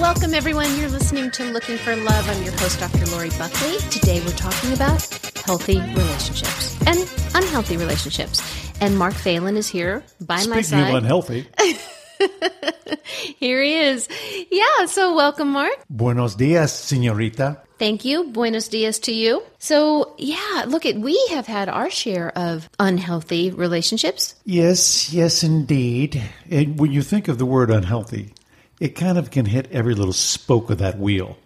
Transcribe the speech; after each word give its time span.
Welcome, 0.00 0.34
everyone. 0.34 0.76
You're 0.78 0.88
listening 0.88 1.30
to 1.32 1.44
Looking 1.52 1.78
for 1.78 1.94
Love. 1.94 2.28
I'm 2.28 2.42
your 2.42 2.52
host, 2.54 2.80
Dr. 2.80 3.06
Lori 3.06 3.30
Buckley. 3.38 3.78
Today, 3.90 4.20
we're 4.20 4.32
talking 4.32 4.72
about 4.72 5.00
healthy 5.46 5.78
relationships 5.78 6.76
and 6.86 6.98
unhealthy 7.34 7.76
relationships. 7.76 8.42
And 8.80 8.98
Mark 8.98 9.14
Phelan 9.14 9.56
is 9.56 9.68
here 9.68 10.02
by 10.20 10.38
Speaking 10.38 10.50
my 10.50 10.60
side. 10.62 10.78
Speaking 10.78 10.96
of 10.96 11.02
unhealthy, 11.04 11.46
here 13.38 13.62
he 13.62 13.78
is. 13.78 14.08
Yeah, 14.50 14.86
so 14.86 15.14
welcome, 15.14 15.50
Mark. 15.50 15.72
buenos 15.88 16.34
dias, 16.34 16.72
señorita. 16.72 17.60
Thank 17.78 18.04
you. 18.04 18.32
Buenos 18.32 18.68
dias 18.68 18.98
to 19.00 19.12
you. 19.12 19.42
So, 19.58 20.14
yeah, 20.18 20.64
look 20.66 20.86
at 20.86 20.96
we 20.96 21.16
have 21.30 21.46
had 21.46 21.68
our 21.68 21.90
share 21.90 22.36
of 22.36 22.68
unhealthy 22.78 23.50
relationships. 23.52 24.34
Yes, 24.44 25.12
yes, 25.12 25.42
indeed. 25.44 26.20
And 26.50 26.78
when 26.78 26.92
you 26.92 27.02
think 27.02 27.28
of 27.28 27.38
the 27.38 27.46
word 27.46 27.70
unhealthy, 27.70 28.32
it 28.80 28.90
kind 28.90 29.18
of 29.18 29.30
can 29.30 29.46
hit 29.46 29.70
every 29.70 29.94
little 29.94 30.12
spoke 30.12 30.70
of 30.70 30.78
that 30.78 30.98
wheel. 30.98 31.36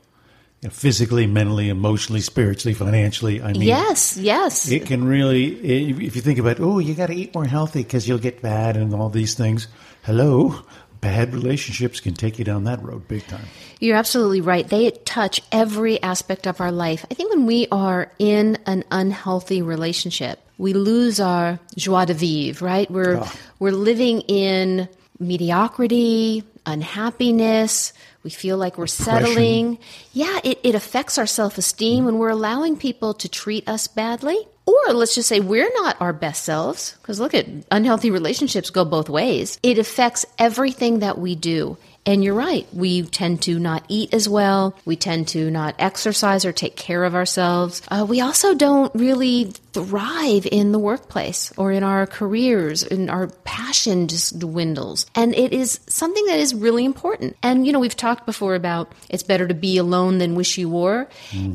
You 0.61 0.69
know, 0.69 0.75
physically, 0.75 1.27
mentally, 1.27 1.69
emotionally, 1.69 2.21
spiritually, 2.21 2.75
financially. 2.75 3.41
I 3.41 3.53
mean, 3.53 3.63
Yes, 3.63 4.17
yes. 4.17 4.69
it 4.69 4.87
can 4.87 5.05
really, 5.05 5.97
if 5.97 6.17
you 6.17 6.23
think 6.23 6.41
about, 6.41 6.59
oh, 6.59 6.81
you 6.81 6.95
got 6.95 7.07
to 7.07 7.15
eat 7.15 7.33
more 7.33 7.45
healthy 7.45 7.85
because 7.85 8.09
you'll 8.09 8.19
get 8.19 8.41
fat 8.41 8.77
and 8.77 8.93
all 8.93 9.09
these 9.09 9.35
things. 9.35 9.69
Hello, 10.03 10.61
bad 11.01 11.33
relationships 11.33 12.01
can 12.01 12.15
take 12.15 12.39
you 12.39 12.45
down 12.45 12.65
that 12.65 12.83
road 12.83 13.07
big 13.07 13.27
time. 13.27 13.45
You're 13.79 13.97
absolutely 13.97 14.41
right. 14.41 14.67
They 14.67 14.91
touch 14.91 15.41
every 15.53 16.03
aspect 16.03 16.47
of 16.47 16.61
our 16.61 16.73
life. 16.73 17.07
I 17.11 17.15
think 17.15 17.31
when 17.31 17.47
we 17.47 17.69
are 17.71 18.11
in 18.19 18.59
an 18.67 18.83
unhealthy 18.91 19.63
relationship, 19.63 20.41
we 20.59 20.73
lose 20.73 21.21
our 21.21 21.61
joie 21.77 22.05
de 22.05 22.15
vivre, 22.15 22.67
right? 22.67 22.91
We're 22.91 23.21
ah. 23.21 23.35
we're 23.61 23.71
living 23.71 24.23
in 24.23 24.89
mediocrity, 25.21 26.43
unhappiness. 26.69 27.93
We 28.23 28.31
feel 28.31 28.59
like 28.59 28.79
we're 28.79 28.87
settling. 28.87 29.79
Yeah, 30.13 30.39
it, 30.45 30.59
it 30.63 30.75
affects 30.75 31.19
our 31.19 31.27
self 31.27 31.59
esteem 31.59 32.05
when 32.05 32.19
we're 32.19 32.29
allowing 32.29 32.77
people 32.77 33.15
to 33.15 33.29
treat 33.29 33.69
us 33.69 33.89
badly. 33.89 34.37
Or 34.67 34.93
let's 34.93 35.15
just 35.15 35.29
say 35.29 35.41
we're 35.41 35.71
not 35.77 35.97
our 35.99 36.13
best 36.13 36.45
selves, 36.45 36.95
because 37.01 37.19
look 37.19 37.33
at 37.33 37.47
unhealthy 37.71 38.11
relationships 38.11 38.69
go 38.69 38.85
both 38.85 39.09
ways. 39.09 39.59
It 39.63 39.79
affects 39.79 40.27
everything 40.39 40.99
that 40.99 41.19
we 41.19 41.35
do. 41.35 41.79
And 42.09 42.25
you're 42.25 42.33
right. 42.33 42.67
We 42.73 43.03
tend 43.03 43.43
to 43.43 43.59
not 43.59 43.85
eat 43.89 44.15
as 44.15 44.31
well. 44.31 44.75
We 44.87 44.97
tend 44.97 45.29
to 45.29 45.51
not 45.51 45.75
exercise 45.79 46.47
or 46.47 46.53
take 46.53 46.75
care 46.75 47.05
of 47.05 47.15
ourselves. 47.15 47.83
Uh, 47.89 48.07
we 48.09 48.23
also 48.23 48.55
don't 48.55 48.91
really 48.95 49.53
thrive 49.75 50.49
in 50.51 50.73
the 50.73 50.79
workplace 50.79 51.53
or 51.59 51.71
in 51.71 51.83
our 51.83 52.07
careers, 52.07 52.83
and 52.83 53.11
our 53.11 53.27
passion 53.45 54.09
just 54.09 54.39
dwindles. 54.39 55.05
And 55.15 55.35
it 55.35 55.53
is 55.53 55.81
something 55.87 56.25
that 56.25 56.39
is 56.39 56.55
really 56.55 56.87
important. 56.87 57.37
And, 57.43 57.67
you 57.67 57.75
know, 57.75 57.79
we've 57.79 57.95
talked 57.95 58.25
before 58.25 58.55
about 58.55 58.91
it's 59.11 59.23
better 59.23 59.47
to 59.47 59.53
be 59.53 59.77
alone 59.77 60.17
than 60.17 60.35
wish 60.35 60.57
you 60.57 60.71
were. 60.71 61.09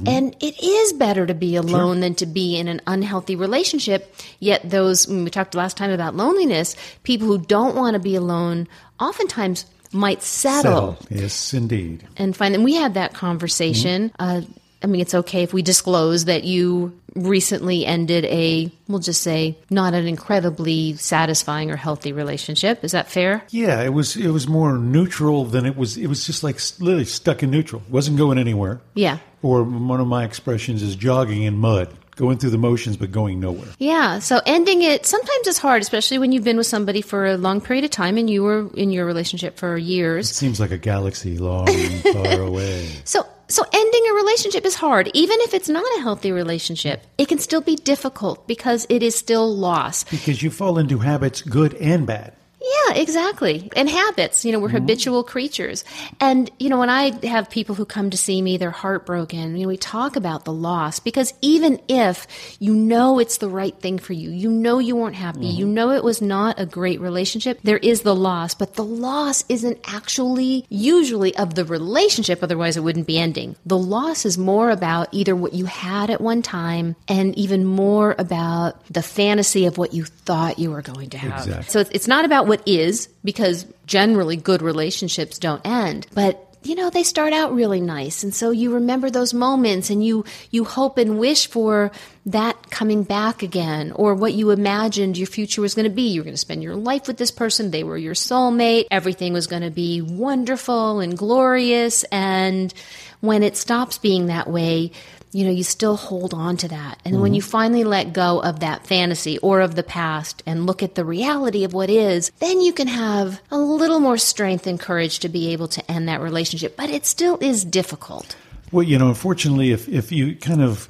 And 0.08 0.36
it 0.40 0.64
is 0.64 0.94
better 0.94 1.26
to 1.26 1.34
be 1.34 1.56
alone 1.56 2.00
than 2.02 2.14
to 2.16 2.28
be 2.28 2.58
in 2.58 2.68
an 2.68 2.80
unhealthy 2.86 3.36
relationship. 3.36 4.16
Yet, 4.40 4.70
those, 4.70 5.08
when 5.08 5.24
we 5.24 5.32
talked 5.32 5.56
last 5.56 5.78
time 5.78 5.90
about 5.90 6.16
loneliness, 6.16 6.76
people 7.02 7.26
who 7.26 7.40
don't 7.40 7.76
want 7.76 7.96
to 7.96 8.00
be 8.00 8.14
alone 8.14 8.68
oftentimes 9.00 9.66
might 9.94 10.22
settle, 10.24 10.98
Yes, 11.10 11.54
indeed. 11.54 12.04
and 12.18 12.36
find 12.36 12.56
and 12.56 12.64
we 12.64 12.74
had 12.76 12.94
that 12.96 13.14
conversation 13.14 14.12
uh, 14.20 14.42
i 14.82 14.88
mean 14.88 15.02
it's 15.02 15.14
okay 15.14 15.44
if 15.44 15.54
we 15.54 15.62
disclose 15.62 16.26
that 16.26 16.44
you 16.44 16.92
recently 17.16 17.86
ended 17.86 18.26
a 18.26 18.72
we'll 18.88 18.98
just 19.00 19.22
say 19.22 19.56
not 19.70 19.94
an 19.94 20.08
incredibly 20.08 20.96
satisfying 20.98 21.70
or 21.70 21.76
healthy 21.76 22.12
relationship 22.12 22.84
is 22.84 22.92
that 22.94 23.08
fair 23.08 23.44
Yeah, 23.52 23.82
it 23.84 23.94
was 23.94 24.16
it 24.18 24.30
was 24.30 24.48
more 24.48 24.78
neutral 24.80 25.46
than 25.46 25.66
it 25.68 25.78
was. 25.78 25.96
It 25.96 26.08
was 26.08 26.26
just 26.26 26.44
like 26.44 26.58
literally 26.80 27.06
stuck 27.06 27.44
in 27.44 27.52
neutral. 27.52 27.84
wasn't 27.90 28.18
going 28.18 28.40
anywhere. 28.40 28.82
yeah 28.96 29.20
Or 29.44 29.64
one 29.64 30.00
of 30.02 30.08
my 30.08 30.24
expressions 30.26 30.82
is 30.82 30.96
jogging 30.96 31.44
in 31.44 31.56
mud, 31.58 31.90
going 32.16 32.38
through 32.38 32.50
the 32.52 32.58
motions 32.58 32.98
but 32.98 33.12
going 33.12 33.40
nowhere. 33.40 33.68
yeah 33.80 34.20
so 34.20 34.42
ending 34.46 34.82
it 34.82 35.06
sometimes 35.06 35.48
it's 35.48 35.58
hard 35.58 35.82
especially 35.82 36.18
when 36.18 36.32
you've 36.32 36.44
been 36.44 36.58
with 36.58 36.68
somebody 36.68 37.02
for 37.02 37.26
a 37.26 37.38
long 37.38 37.60
period 37.62 37.84
of 37.86 37.92
time 37.92 38.18
and 38.18 38.30
you 38.30 38.44
were 38.44 38.70
in 38.76 38.92
your 38.92 39.06
relationship 39.06 39.58
for 39.58 39.78
years 39.78 40.30
It 40.32 40.36
Seems 40.36 40.60
like 40.60 40.72
a 40.72 40.78
galaxy 40.78 41.38
long 41.38 41.70
and 41.70 42.02
far 42.04 42.42
away. 42.50 42.88
So 43.06 43.26
so 43.50 43.64
ending 43.72 44.04
a 44.10 44.14
relationship 44.14 44.66
is 44.66 44.74
hard. 44.74 45.12
Even 45.14 45.38
if 45.42 45.54
it's 45.54 45.70
not 45.70 45.86
a 46.00 46.02
healthy 46.02 46.32
relationship, 46.32 47.04
it 47.18 47.28
can 47.28 47.38
still 47.40 47.62
be 47.62 47.76
difficult 47.76 48.48
because 48.48 48.88
it 48.90 49.04
is 49.04 49.16
still 49.16 49.56
loss. 49.56 50.06
Because 50.06 50.42
you 50.42 50.50
fall 50.50 50.80
into 50.80 50.98
habits, 51.00 51.42
good 51.42 51.74
and 51.76 52.08
bad. 52.08 52.34
Yeah, 52.64 52.94
exactly. 52.96 53.70
And 53.76 53.90
habits, 53.90 54.46
you 54.46 54.54
know, 54.54 54.60
we're 54.60 54.70
mm-hmm. 54.70 54.78
habitual 54.78 55.24
creatures. 55.24 55.84
And, 56.22 56.50
you 56.60 56.70
know, 56.70 56.80
when 56.80 56.90
I 56.90 57.12
have 57.28 57.50
people 57.50 57.76
who 57.76 57.86
come 57.86 58.10
to 58.12 58.18
see 58.18 58.42
me, 58.42 58.56
they're 58.56 58.72
heartbroken, 58.72 59.58
you 59.58 59.64
know, 59.64 59.68
we 59.68 59.78
talk 59.78 60.16
about 60.16 60.46
the 60.46 60.54
loss 60.54 61.00
because 61.02 61.34
even 61.42 61.82
if 61.90 62.26
you 62.60 62.74
know 62.74 63.20
it's 63.20 63.40
the 63.40 63.50
right 63.50 63.78
thing 63.80 64.00
for 64.00 64.14
you, 64.14 64.30
you 64.30 64.50
know 64.50 64.80
you 64.80 64.96
weren't 64.96 65.16
happy, 65.16 65.48
you 65.48 65.66
mm-hmm. 65.66 65.74
know 65.74 65.92
it 65.92 66.04
was 66.04 66.22
not 66.22 66.60
a 66.60 66.66
great 66.66 67.02
relationship, 67.02 67.60
there 67.64 67.78
is 67.78 68.02
the 68.02 68.16
loss, 68.16 68.56
but 68.56 68.76
the 68.76 68.84
loss 68.84 69.44
isn't 69.50 69.80
actually 69.86 70.66
usually 70.70 71.36
of 71.36 71.56
the 71.56 71.66
relationship, 71.66 72.44
otherwise 72.44 72.78
it 72.78 72.84
wouldn't 72.84 73.08
be 73.08 73.20
ending. 73.20 73.58
The 73.66 73.78
loss 73.78 74.26
is 74.26 74.38
more 74.38 74.70
about 74.70 75.10
either 75.12 75.36
what 75.36 75.54
you 75.54 75.66
had 75.66 76.10
at 76.10 76.22
one 76.22 76.42
time 76.42 76.96
and 77.10 77.38
even 77.38 77.66
more 77.66 78.16
about 78.18 78.86
the 78.88 79.04
fantasy 79.04 79.66
of 79.66 79.78
what 79.78 79.94
you 79.94 80.06
thought 80.06 80.60
you 80.60 80.72
were 80.72 80.82
going 80.82 81.10
to 81.10 81.18
have. 81.18 81.46
Exactly. 81.46 81.72
So 81.72 81.80
it's, 81.80 81.90
it's 81.90 82.08
not 82.08 82.24
about 82.24 82.48
what 82.54 82.68
is, 82.68 83.10
because 83.24 83.66
generally 83.88 84.38
good 84.38 84.62
relationships 84.62 85.40
don't 85.40 85.66
end, 85.66 86.06
but 86.14 86.56
you 86.62 86.76
know 86.76 86.92
they 86.92 87.02
start 87.02 87.34
out 87.34 87.52
really 87.52 87.82
nice. 87.82 88.24
And 88.24 88.34
so 88.34 88.52
you 88.52 88.76
remember 88.76 89.10
those 89.10 89.34
moments 89.34 89.90
and 89.90 90.06
you 90.06 90.24
you 90.52 90.64
hope 90.64 91.00
and 91.00 91.18
wish 91.18 91.48
for 91.48 91.92
that 92.28 92.70
coming 92.70 93.02
back 93.02 93.42
again 93.42 93.92
or 93.94 94.14
what 94.14 94.34
you 94.34 94.52
imagined 94.52 95.18
your 95.18 95.26
future 95.26 95.62
was 95.62 95.74
going 95.74 95.90
to 95.90 95.96
be. 95.96 96.10
You're 96.10 96.24
going 96.24 96.36
to 96.36 96.38
spend 96.38 96.62
your 96.62 96.76
life 96.76 97.08
with 97.08 97.18
this 97.18 97.32
person. 97.32 97.72
They 97.72 97.84
were 97.84 97.98
your 97.98 98.14
soulmate. 98.14 98.86
Everything 98.92 99.34
was 99.34 99.48
going 99.48 99.64
to 99.64 99.72
be 99.72 100.04
wonderful 100.04 101.00
and 101.00 101.18
glorious. 101.18 102.04
And 102.12 102.72
when 103.20 103.42
it 103.42 103.58
stops 103.58 103.98
being 103.98 104.28
that 104.28 104.48
way 104.48 104.92
you 105.34 105.44
know, 105.44 105.52
you 105.52 105.64
still 105.64 105.96
hold 105.96 106.34
on 106.34 106.58
to 106.58 106.68
that. 106.68 107.00
And 107.04 107.20
when 107.20 107.34
you 107.34 107.42
finally 107.42 107.84
let 107.84 108.14
go 108.14 108.40
of 108.40 108.60
that 108.60 108.86
fantasy 108.86 109.40
or 109.40 109.62
of 109.62 109.74
the 109.74 109.84
past 109.84 110.44
and 110.46 110.68
look 110.68 110.84
at 110.84 110.94
the 110.94 111.04
reality 111.04 111.64
of 111.64 111.74
what 111.74 111.90
is, 111.90 112.32
then 112.40 112.62
you 112.62 112.72
can 112.72 112.88
have 112.88 113.42
a 113.50 113.58
little 113.58 114.00
more 114.00 114.18
strength 114.18 114.68
and 114.68 114.80
courage 114.80 115.20
to 115.20 115.30
be 115.30 115.52
able 115.52 115.68
to 115.70 115.92
end 115.92 116.08
that 116.08 116.22
relationship. 116.22 116.78
But 116.78 116.92
it 116.92 117.08
still 117.08 117.40
is 117.42 117.66
difficult. 117.66 118.36
Well, 118.72 118.84
you 118.84 119.00
know, 119.00 119.10
unfortunately, 119.10 119.72
if, 119.72 119.90
if 119.90 120.12
you 120.12 120.36
kind 120.36 120.62
of 120.62 120.88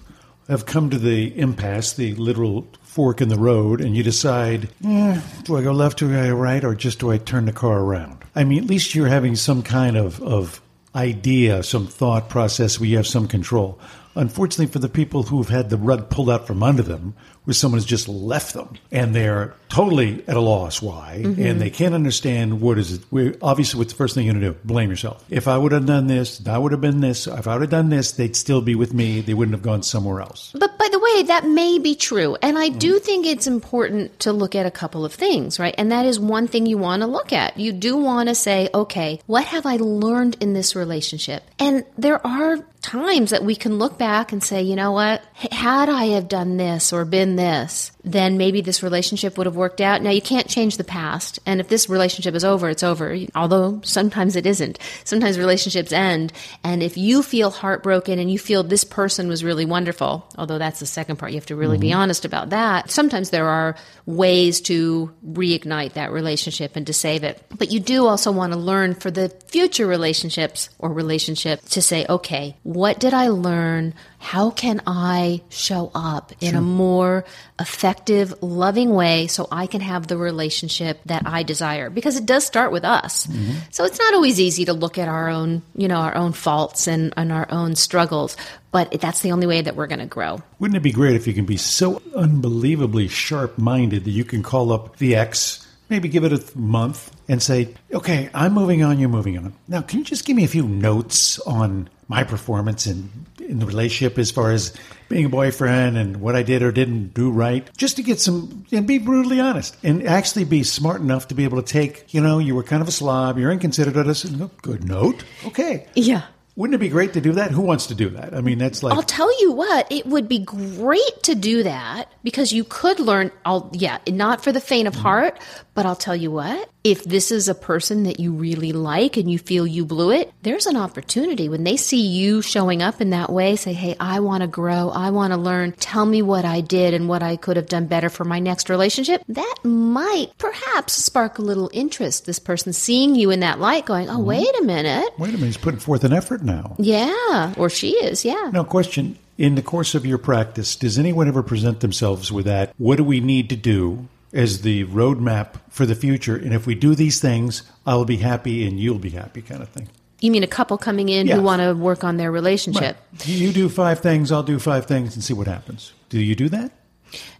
have 0.49 0.65
come 0.65 0.89
to 0.89 0.99
the 0.99 1.37
impasse, 1.39 1.93
the 1.93 2.13
literal 2.15 2.67
fork 2.83 3.21
in 3.21 3.29
the 3.29 3.39
road, 3.39 3.79
and 3.79 3.95
you 3.95 4.03
decide, 4.03 4.69
eh, 4.85 5.21
do 5.43 5.55
I 5.55 5.63
go 5.63 5.71
left, 5.71 5.99
do 5.99 6.09
I 6.09 6.27
go 6.27 6.35
right, 6.35 6.63
or 6.63 6.75
just 6.75 6.99
do 6.99 7.11
I 7.11 7.17
turn 7.17 7.45
the 7.45 7.53
car 7.53 7.79
around? 7.79 8.17
I 8.35 8.43
mean, 8.43 8.61
at 8.61 8.69
least 8.69 8.93
you're 8.93 9.07
having 9.07 9.37
some 9.37 9.63
kind 9.63 9.95
of, 9.95 10.21
of 10.21 10.61
idea, 10.95 11.63
some 11.63 11.87
thought 11.87 12.29
process 12.29 12.79
where 12.79 12.89
you 12.89 12.97
have 12.97 13.07
some 13.07 13.27
control. 13.27 13.79
Unfortunately, 14.15 14.67
for 14.67 14.79
the 14.79 14.89
people 14.89 15.23
who've 15.23 15.49
had 15.49 15.69
the 15.69 15.77
rug 15.77 16.09
pulled 16.09 16.29
out 16.29 16.47
from 16.47 16.61
under 16.63 16.83
them, 16.83 17.15
where 17.45 17.53
someone 17.53 17.77
has 17.77 17.85
just 17.85 18.07
left 18.07 18.53
them 18.53 18.73
and 18.91 19.13
they're 19.13 19.53
totally 19.69 20.23
at 20.27 20.37
a 20.37 20.41
loss 20.41 20.81
why, 20.81 21.21
mm-hmm. 21.23 21.41
and 21.41 21.59
they 21.59 21.69
can't 21.69 21.93
understand 21.93 22.61
what 22.61 22.77
is 22.77 22.93
it. 22.93 23.01
We're, 23.11 23.35
obviously, 23.41 23.79
what's 23.79 23.91
the 23.91 23.97
first 23.97 24.15
thing 24.15 24.25
you're 24.25 24.33
going 24.33 24.45
to 24.45 24.51
do? 24.51 24.59
Blame 24.63 24.89
yourself. 24.89 25.25
If 25.29 25.47
I 25.47 25.57
would 25.57 25.71
have 25.71 25.85
done 25.85 26.07
this, 26.07 26.37
that 26.39 26.61
would 26.61 26.71
have 26.71 26.81
been 26.81 27.01
this. 27.01 27.27
If 27.27 27.47
I 27.47 27.53
would 27.53 27.61
have 27.61 27.69
done 27.69 27.89
this, 27.89 28.13
they'd 28.13 28.35
still 28.35 28.61
be 28.61 28.75
with 28.75 28.93
me. 28.93 29.21
They 29.21 29.33
wouldn't 29.33 29.55
have 29.55 29.63
gone 29.63 29.83
somewhere 29.83 30.21
else. 30.21 30.51
But 30.53 30.77
by 30.77 30.87
the 30.91 30.99
way, 30.99 31.23
that 31.23 31.45
may 31.45 31.79
be 31.79 31.95
true. 31.95 32.37
And 32.41 32.57
I 32.57 32.69
do 32.69 32.99
mm. 32.99 33.01
think 33.01 33.25
it's 33.25 33.47
important 33.47 34.19
to 34.21 34.31
look 34.31 34.55
at 34.55 34.65
a 34.65 34.71
couple 34.71 35.05
of 35.05 35.13
things, 35.13 35.59
right? 35.59 35.75
And 35.77 35.91
that 35.91 36.05
is 36.05 36.19
one 36.19 36.47
thing 36.47 36.65
you 36.65 36.77
want 36.77 37.01
to 37.01 37.07
look 37.07 37.33
at. 37.33 37.57
You 37.57 37.73
do 37.73 37.97
want 37.97 38.29
to 38.29 38.35
say, 38.35 38.69
okay, 38.73 39.19
what 39.25 39.45
have 39.45 39.65
I 39.65 39.77
learned 39.77 40.37
in 40.39 40.53
this 40.53 40.75
relationship? 40.75 41.43
And 41.59 41.85
there 41.97 42.25
are 42.25 42.63
times 42.83 43.31
that 43.31 43.43
we 43.43 43.55
can 43.55 43.79
look 43.79 43.97
back 43.97 44.31
and 44.31 44.43
say, 44.43 44.61
you 44.61 44.75
know 44.75 44.91
what? 44.91 45.23
Had 45.33 45.89
I 45.89 46.05
have 46.07 46.27
done 46.27 46.57
this 46.57 46.93
or 46.93 47.05
been 47.05 47.35
this, 47.35 47.91
then 48.03 48.37
maybe 48.37 48.61
this 48.61 48.83
relationship 48.83 49.37
would 49.37 49.45
have 49.45 49.55
worked 49.55 49.81
out. 49.81 50.01
Now, 50.01 50.09
you 50.09 50.21
can't 50.21 50.47
change 50.47 50.77
the 50.77 50.83
past. 50.83 51.39
And 51.45 51.61
if 51.61 51.69
this 51.69 51.87
relationship 51.87 52.35
is 52.35 52.43
over, 52.43 52.69
it's 52.69 52.83
over. 52.83 53.17
Although 53.33 53.81
sometimes 53.83 54.35
it 54.35 54.45
isn't. 54.45 54.77
Sometimes 55.05 55.37
relationships 55.37 55.93
end. 55.93 56.33
And 56.63 56.83
if 56.83 56.97
you 56.97 57.23
feel 57.23 57.49
heartbroken 57.49 58.19
and 58.19 58.29
you 58.29 58.37
feel 58.37 58.63
this 58.63 58.83
person 58.83 59.27
was 59.27 59.43
really 59.43 59.65
wonderful, 59.65 60.27
although 60.37 60.57
that's 60.57 60.79
the 60.79 60.85
second 60.85 61.17
part, 61.17 61.31
you 61.31 61.37
have 61.37 61.45
to 61.47 61.55
really 61.55 61.77
mm-hmm. 61.77 61.81
be 61.81 61.93
honest 61.93 62.25
about 62.25 62.49
that. 62.49 62.91
Sometimes 62.91 63.29
there 63.29 63.47
are 63.47 63.75
ways 64.05 64.59
to 64.61 65.13
reignite 65.25 65.93
that 65.93 66.11
relationship 66.11 66.75
and 66.75 66.85
to 66.87 66.93
save 66.93 67.23
it. 67.23 67.41
But 67.57 67.71
you 67.71 67.79
do 67.79 68.07
also 68.07 68.31
want 68.31 68.51
to 68.53 68.59
learn 68.59 68.95
for 68.95 69.11
the 69.11 69.29
future 69.47 69.87
relationships 69.87 70.69
or 70.77 70.91
relationship 70.91 71.61
to 71.69 71.81
say, 71.81 72.05
okay, 72.09 72.57
what 72.63 72.99
did 72.99 73.13
I 73.13 73.29
learn? 73.29 73.93
How 74.23 74.51
can 74.51 74.81
I 74.87 75.41
show 75.49 75.91
up 75.93 76.31
in 76.39 76.55
a 76.55 76.61
more 76.61 77.25
effective, 77.59 78.33
loving 78.41 78.89
way 78.91 79.27
so 79.27 79.49
I 79.51 79.67
can 79.67 79.81
have 79.81 80.07
the 80.07 80.15
relationship 80.15 81.01
that 81.07 81.23
I 81.25 81.43
desire? 81.43 81.89
Because 81.89 82.15
it 82.15 82.25
does 82.25 82.45
start 82.45 82.71
with 82.71 82.85
us. 82.85 83.27
Mm-hmm. 83.27 83.51
So 83.69 83.83
it's 83.83 83.99
not 83.99 84.13
always 84.13 84.39
easy 84.39 84.63
to 84.65 84.73
look 84.73 84.97
at 84.97 85.09
our 85.09 85.27
own, 85.27 85.61
you 85.75 85.89
know, 85.89 85.97
our 85.97 86.15
own 86.15 86.31
faults 86.31 86.87
and, 86.87 87.13
and 87.17 87.33
our 87.33 87.47
own 87.51 87.75
struggles 87.75 88.37
but 88.71 88.89
that's 88.99 89.21
the 89.21 89.31
only 89.31 89.45
way 89.45 89.61
that 89.61 89.75
we're 89.75 89.85
going 89.85 89.99
to 89.99 90.07
grow. 90.07 90.41
Wouldn't 90.57 90.75
it 90.75 90.81
be 90.81 90.91
great 90.91 91.15
if 91.15 91.27
you 91.27 91.33
can 91.33 91.45
be 91.45 91.57
so 91.57 92.01
unbelievably 92.15 93.07
sharp 93.07 93.59
minded 93.59 94.03
that 94.05 94.09
you 94.09 94.25
can 94.25 94.41
call 94.41 94.71
up 94.73 94.97
the 94.97 95.15
ex, 95.15 95.67
maybe 95.89 96.09
give 96.09 96.23
it 96.23 96.33
a 96.33 96.57
month, 96.57 97.11
and 97.29 97.41
say, 97.41 97.75
okay, 97.93 98.31
I'm 98.33 98.53
moving 98.53 98.83
on, 98.83 98.97
you're 98.97 99.09
moving 99.09 99.37
on. 99.37 99.53
Now, 99.67 99.81
can 99.81 99.99
you 99.99 100.05
just 100.05 100.25
give 100.25 100.35
me 100.35 100.43
a 100.43 100.47
few 100.47 100.67
notes 100.67 101.39
on 101.41 101.87
my 102.07 102.23
performance 102.23 102.87
in, 102.87 103.11
in 103.49 103.59
the 103.59 103.65
relationship 103.65 104.17
as 104.17 104.31
far 104.31 104.51
as 104.51 104.73
being 105.09 105.25
a 105.25 105.29
boyfriend 105.29 105.97
and 105.97 106.17
what 106.17 106.35
I 106.35 106.43
did 106.43 106.63
or 106.63 106.71
didn't 106.71 107.13
do 107.13 107.31
right, 107.31 107.69
just 107.77 107.97
to 107.97 108.03
get 108.03 108.19
some 108.19 108.65
and 108.71 108.87
be 108.87 108.97
brutally 108.97 109.39
honest 109.39 109.77
and 109.83 110.07
actually 110.07 110.45
be 110.45 110.63
smart 110.63 111.01
enough 111.01 111.27
to 111.27 111.35
be 111.35 111.43
able 111.43 111.61
to 111.61 111.67
take, 111.67 112.13
you 112.13 112.21
know, 112.21 112.39
you 112.39 112.55
were 112.55 112.63
kind 112.63 112.81
of 112.81 112.87
a 112.87 112.91
slob, 112.91 113.37
you're 113.37 113.51
inconsiderate 113.51 114.07
us, 114.07 114.23
good 114.61 114.87
note, 114.87 115.23
okay. 115.45 115.87
Yeah. 115.93 116.23
Wouldn't 116.55 116.75
it 116.75 116.79
be 116.79 116.89
great 116.89 117.13
to 117.13 117.21
do 117.21 117.31
that? 117.33 117.51
Who 117.51 117.61
wants 117.61 117.87
to 117.87 117.95
do 117.95 118.09
that? 118.09 118.35
I 118.35 118.41
mean, 118.41 118.59
that's 118.59 118.83
like. 118.83 118.93
I'll 118.93 119.01
tell 119.01 119.41
you 119.41 119.53
what, 119.53 119.91
it 119.91 120.05
would 120.05 120.27
be 120.29 120.39
great 120.39 121.23
to 121.23 121.33
do 121.33 121.63
that 121.63 122.11
because 122.23 122.53
you 122.53 122.63
could 122.63 122.99
learn. 122.99 123.31
I'll, 123.43 123.71
yeah, 123.73 123.97
not 124.07 124.43
for 124.43 124.51
the 124.51 124.61
faint 124.61 124.87
of 124.87 124.93
heart, 124.93 125.39
but 125.73 125.87
I'll 125.87 125.95
tell 125.95 126.15
you 126.15 126.29
what, 126.29 126.69
if 126.83 127.03
this 127.03 127.31
is 127.31 127.47
a 127.47 127.55
person 127.55 128.03
that 128.03 128.19
you 128.19 128.33
really 128.33 128.71
like 128.71 129.17
and 129.17 129.31
you 129.31 129.39
feel 129.39 129.65
you 129.65 129.85
blew 129.85 130.11
it, 130.11 130.31
there's 130.43 130.67
an 130.67 130.75
opportunity 130.75 131.49
when 131.49 131.63
they 131.63 131.77
see 131.77 132.05
you 132.05 132.41
showing 132.41 132.83
up 132.83 133.01
in 133.01 133.11
that 133.11 133.31
way, 133.31 133.55
say, 133.55 133.73
Hey, 133.73 133.95
I 133.99 134.19
want 134.19 134.41
to 134.41 134.47
grow. 134.47 134.89
I 134.89 135.09
want 135.09 135.33
to 135.33 135.39
learn. 135.39 135.71
Tell 135.71 136.05
me 136.05 136.21
what 136.21 136.45
I 136.45 136.61
did 136.61 136.93
and 136.93 137.09
what 137.09 137.23
I 137.23 137.37
could 137.37 137.57
have 137.57 137.67
done 137.67 137.87
better 137.87 138.09
for 138.09 138.25
my 138.25 138.39
next 138.39 138.69
relationship. 138.69 139.23
That 139.29 139.55
might 139.63 140.37
perhaps 140.37 140.93
spark 140.93 141.39
a 141.39 141.41
little 141.41 141.71
interest. 141.73 142.25
This 142.25 142.39
person 142.39 142.73
seeing 142.73 143.15
you 143.15 143.31
in 143.31 143.39
that 143.39 143.59
light 143.59 143.85
going, 143.85 144.09
Oh, 144.09 144.17
mm-hmm. 144.17 144.25
wait 144.25 144.59
a 144.59 144.63
minute. 144.63 145.09
Wait 145.17 145.29
a 145.29 145.33
minute. 145.33 145.45
He's 145.47 145.57
putting 145.57 145.79
forth 145.79 146.03
an 146.03 146.13
effort 146.13 146.42
now. 146.43 146.75
Yeah. 146.77 147.53
Or 147.57 147.69
she 147.69 147.91
is. 147.91 148.25
Yeah. 148.25 148.51
Now, 148.53 148.63
question. 148.63 149.17
In 149.35 149.55
the 149.55 149.63
course 149.63 149.95
of 149.95 150.05
your 150.05 150.19
practice, 150.19 150.75
does 150.75 150.99
anyone 150.99 151.27
ever 151.27 151.41
present 151.41 151.79
themselves 151.79 152.31
with 152.31 152.45
that? 152.45 152.71
What 152.77 152.97
do 152.97 153.03
we 153.03 153.19
need 153.19 153.49
to 153.49 153.55
do 153.55 154.07
as 154.33 154.63
the 154.63 154.85
roadmap 154.85 155.59
for 155.69 155.85
the 155.85 155.95
future. 155.95 156.35
And 156.35 156.53
if 156.53 156.65
we 156.65 156.75
do 156.75 156.95
these 156.95 157.21
things, 157.21 157.63
I'll 157.85 158.05
be 158.05 158.17
happy 158.17 158.67
and 158.67 158.79
you'll 158.79 158.99
be 158.99 159.11
happy, 159.11 159.41
kind 159.41 159.61
of 159.61 159.69
thing. 159.69 159.87
You 160.19 160.31
mean 160.31 160.43
a 160.43 160.47
couple 160.47 160.77
coming 160.77 161.09
in 161.09 161.27
who 161.27 161.41
want 161.41 161.61
to 161.61 161.73
work 161.73 162.03
on 162.03 162.17
their 162.17 162.31
relationship? 162.31 162.97
Right. 163.11 163.27
You 163.27 163.51
do 163.51 163.69
five 163.69 163.99
things, 163.99 164.31
I'll 164.31 164.41
do 164.41 164.57
five 164.57 164.85
things, 164.85 165.15
and 165.15 165.23
see 165.23 165.33
what 165.33 165.47
happens. 165.47 165.93
Do 166.09 166.19
you 166.19 166.35
do 166.35 166.49
that? 166.49 166.71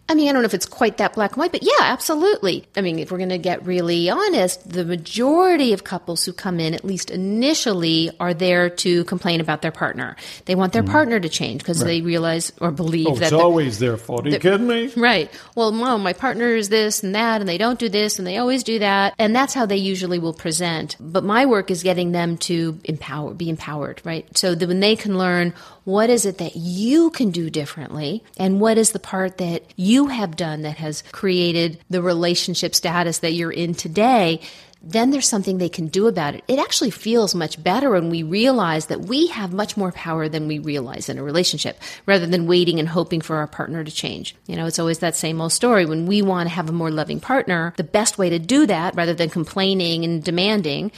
I 0.10 0.16
mean, 0.16 0.28
I 0.28 0.34
don't 0.34 0.42
know 0.42 0.48
if 0.48 0.54
it's 0.54 0.66
quite 0.66 0.98
that 0.98 1.14
black 1.14 1.32
and 1.32 1.38
white, 1.38 1.54
but 1.54 1.64
yeah, 1.64 1.72
absolutely. 1.82 2.66
I 2.76 2.82
mean, 2.82 3.00
if 3.00 3.10
we're 3.10 3.18
going 3.18 3.30
to 3.30 3.38
get 3.38 3.66
really 3.66 4.10
honest, 4.10 4.70
the 4.70 4.84
majority 4.84 5.72
of 5.72 5.86
couples 5.86 6.26
who 6.26 6.34
come 6.34 6.60
in, 6.60 6.74
at 6.74 6.84
least 6.84 7.10
initially, 7.10 8.12
are 8.20 8.34
there 8.34 8.70
to 8.70 9.06
complain 9.06 9.40
about 9.40 9.62
their 9.62 9.72
partner. 9.72 10.18
They 10.44 10.56
want 10.56 10.74
their 10.74 10.84
mm. 10.84 10.92
partner 10.92 11.22
to 11.22 11.30
change 11.30 11.62
because 11.62 11.82
right. 11.82 11.88
they 11.88 12.02
realize 12.02 12.52
or 12.60 12.72
believe 12.72 13.08
oh, 13.08 13.16
that 13.16 13.32
it's 13.32 13.34
always 13.34 13.80
their 13.80 13.96
fault. 13.96 14.28
Are 14.28 14.30
you 14.30 14.40
kidding 14.40 14.68
me? 14.68 14.92
Right. 14.98 15.32
Well, 15.56 15.72
mom, 15.72 16.04
my 16.04 16.14
partner 16.14 16.50
is 16.50 16.68
this 16.68 17.02
and 17.02 17.16
that, 17.16 17.40
and 17.40 17.48
they 17.48 17.58
don't 17.58 17.80
do 17.80 17.88
this, 17.88 18.20
and 18.20 18.28
they 18.28 18.38
always 18.38 18.64
do 18.64 18.80
that, 18.80 19.16
and 19.18 19.34
that's 19.34 19.54
how 19.54 19.66
they 19.66 19.78
usually 19.78 20.20
will 20.20 20.34
present. 20.34 20.98
But 21.00 21.24
my 21.24 21.46
work 21.46 21.72
is 21.72 21.82
getting 21.82 22.12
them 22.12 22.38
to 22.40 22.78
empower, 22.84 23.34
be 23.34 23.50
empowered, 23.50 24.02
right? 24.04 24.28
So 24.38 24.54
that 24.54 24.68
when 24.68 24.82
they 24.82 24.98
can 24.98 25.18
learn 25.18 25.54
what 25.84 26.10
is 26.10 26.26
it 26.26 26.38
that 26.38 26.56
you 26.56 27.10
can 27.10 27.32
do 27.32 27.50
differently, 27.50 28.24
and 28.38 28.62
what 28.62 28.78
is 28.78 28.92
the 28.92 29.00
part 29.00 29.38
that 29.38 29.64
you 29.76 30.08
have 30.08 30.36
done 30.36 30.62
that 30.62 30.78
has 30.78 31.04
created 31.12 31.80
the 31.90 32.02
relationship 32.02 32.74
status 32.74 33.20
that 33.20 33.34
you're 33.34 33.52
in 33.52 33.74
today, 33.74 34.40
then 34.86 35.12
there's 35.12 35.28
something 35.28 35.58
they 35.58 35.70
can 35.70 35.88
do 35.88 36.08
about 36.08 36.36
it. 36.36 36.44
It 36.48 36.60
actually 36.60 36.92
feels 36.92 37.34
much 37.34 37.62
better 37.64 37.90
when 37.90 38.10
we 38.10 38.22
realize 38.22 38.88
that 38.88 39.02
we 39.02 39.28
have 39.28 39.54
much 39.54 39.78
more 39.78 39.94
power 39.94 40.28
than 40.28 40.48
we 40.48 40.60
realize 40.60 41.08
in 41.08 41.18
a 41.18 41.24
relationship 41.24 41.80
rather 42.06 42.28
than 42.28 42.48
waiting 42.48 42.80
and 42.80 42.90
hoping 42.90 43.22
for 43.22 43.38
our 43.38 43.48
partner 43.48 43.84
to 43.84 43.92
change. 43.92 44.36
You 44.46 44.58
know, 44.58 44.66
it's 44.66 44.80
always 44.80 45.00
that 45.00 45.16
same 45.16 45.40
old 45.40 45.54
story. 45.54 45.86
When 45.86 46.06
we 46.06 46.22
want 46.22 46.50
to 46.50 46.56
have 46.56 46.68
a 46.68 46.74
more 46.74 46.92
loving 46.92 47.22
partner, 47.22 47.74
the 47.78 47.84
best 47.86 48.18
way 48.18 48.30
to 48.30 48.40
do 48.40 48.66
that 48.68 48.94
rather 48.96 49.14
than 49.14 49.30
complaining 49.30 50.04
and 50.04 50.22
demanding 50.22 50.92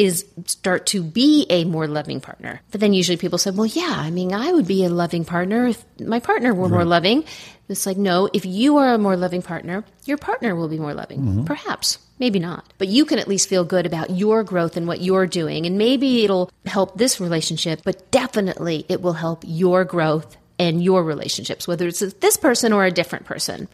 is 0.00 0.24
start 0.46 0.86
to 0.86 1.02
be 1.02 1.44
a 1.50 1.64
more 1.64 1.86
loving 1.86 2.22
partner. 2.22 2.62
But 2.70 2.80
then 2.80 2.94
usually 2.94 3.18
people 3.18 3.36
say, 3.36 3.50
well, 3.50 3.66
yeah, 3.66 3.94
I 3.94 4.10
mean, 4.10 4.32
I 4.32 4.50
would 4.50 4.66
be 4.66 4.86
a 4.86 4.88
loving 4.88 5.26
partner 5.26 5.66
if 5.66 5.84
my 6.00 6.20
partner 6.20 6.54
were 6.54 6.62
right. 6.62 6.70
more 6.70 6.84
loving. 6.86 7.24
It's 7.68 7.84
like, 7.84 7.98
no, 7.98 8.30
if 8.32 8.46
you 8.46 8.78
are 8.78 8.94
a 8.94 8.98
more 8.98 9.14
loving 9.14 9.42
partner, 9.42 9.84
your 10.06 10.16
partner 10.16 10.56
will 10.56 10.68
be 10.68 10.78
more 10.78 10.94
loving. 10.94 11.20
Mm-hmm. 11.20 11.44
Perhaps. 11.44 11.98
Maybe 12.18 12.38
not. 12.38 12.72
But 12.78 12.88
you 12.88 13.04
can 13.04 13.18
at 13.18 13.28
least 13.28 13.50
feel 13.50 13.62
good 13.62 13.84
about 13.84 14.08
your 14.08 14.42
growth 14.42 14.78
and 14.78 14.88
what 14.88 15.02
you're 15.02 15.26
doing. 15.26 15.66
And 15.66 15.76
maybe 15.76 16.24
it'll 16.24 16.50
help 16.64 16.96
this 16.96 17.20
relationship, 17.20 17.82
but 17.84 18.10
definitely 18.10 18.86
it 18.88 19.02
will 19.02 19.12
help 19.12 19.44
your 19.46 19.84
growth 19.84 20.34
and 20.58 20.82
your 20.82 21.04
relationships, 21.04 21.68
whether 21.68 21.86
it's 21.86 22.00
this 22.00 22.38
person 22.38 22.72
or 22.72 22.86
a 22.86 22.90
different 22.90 23.26
person. 23.26 23.68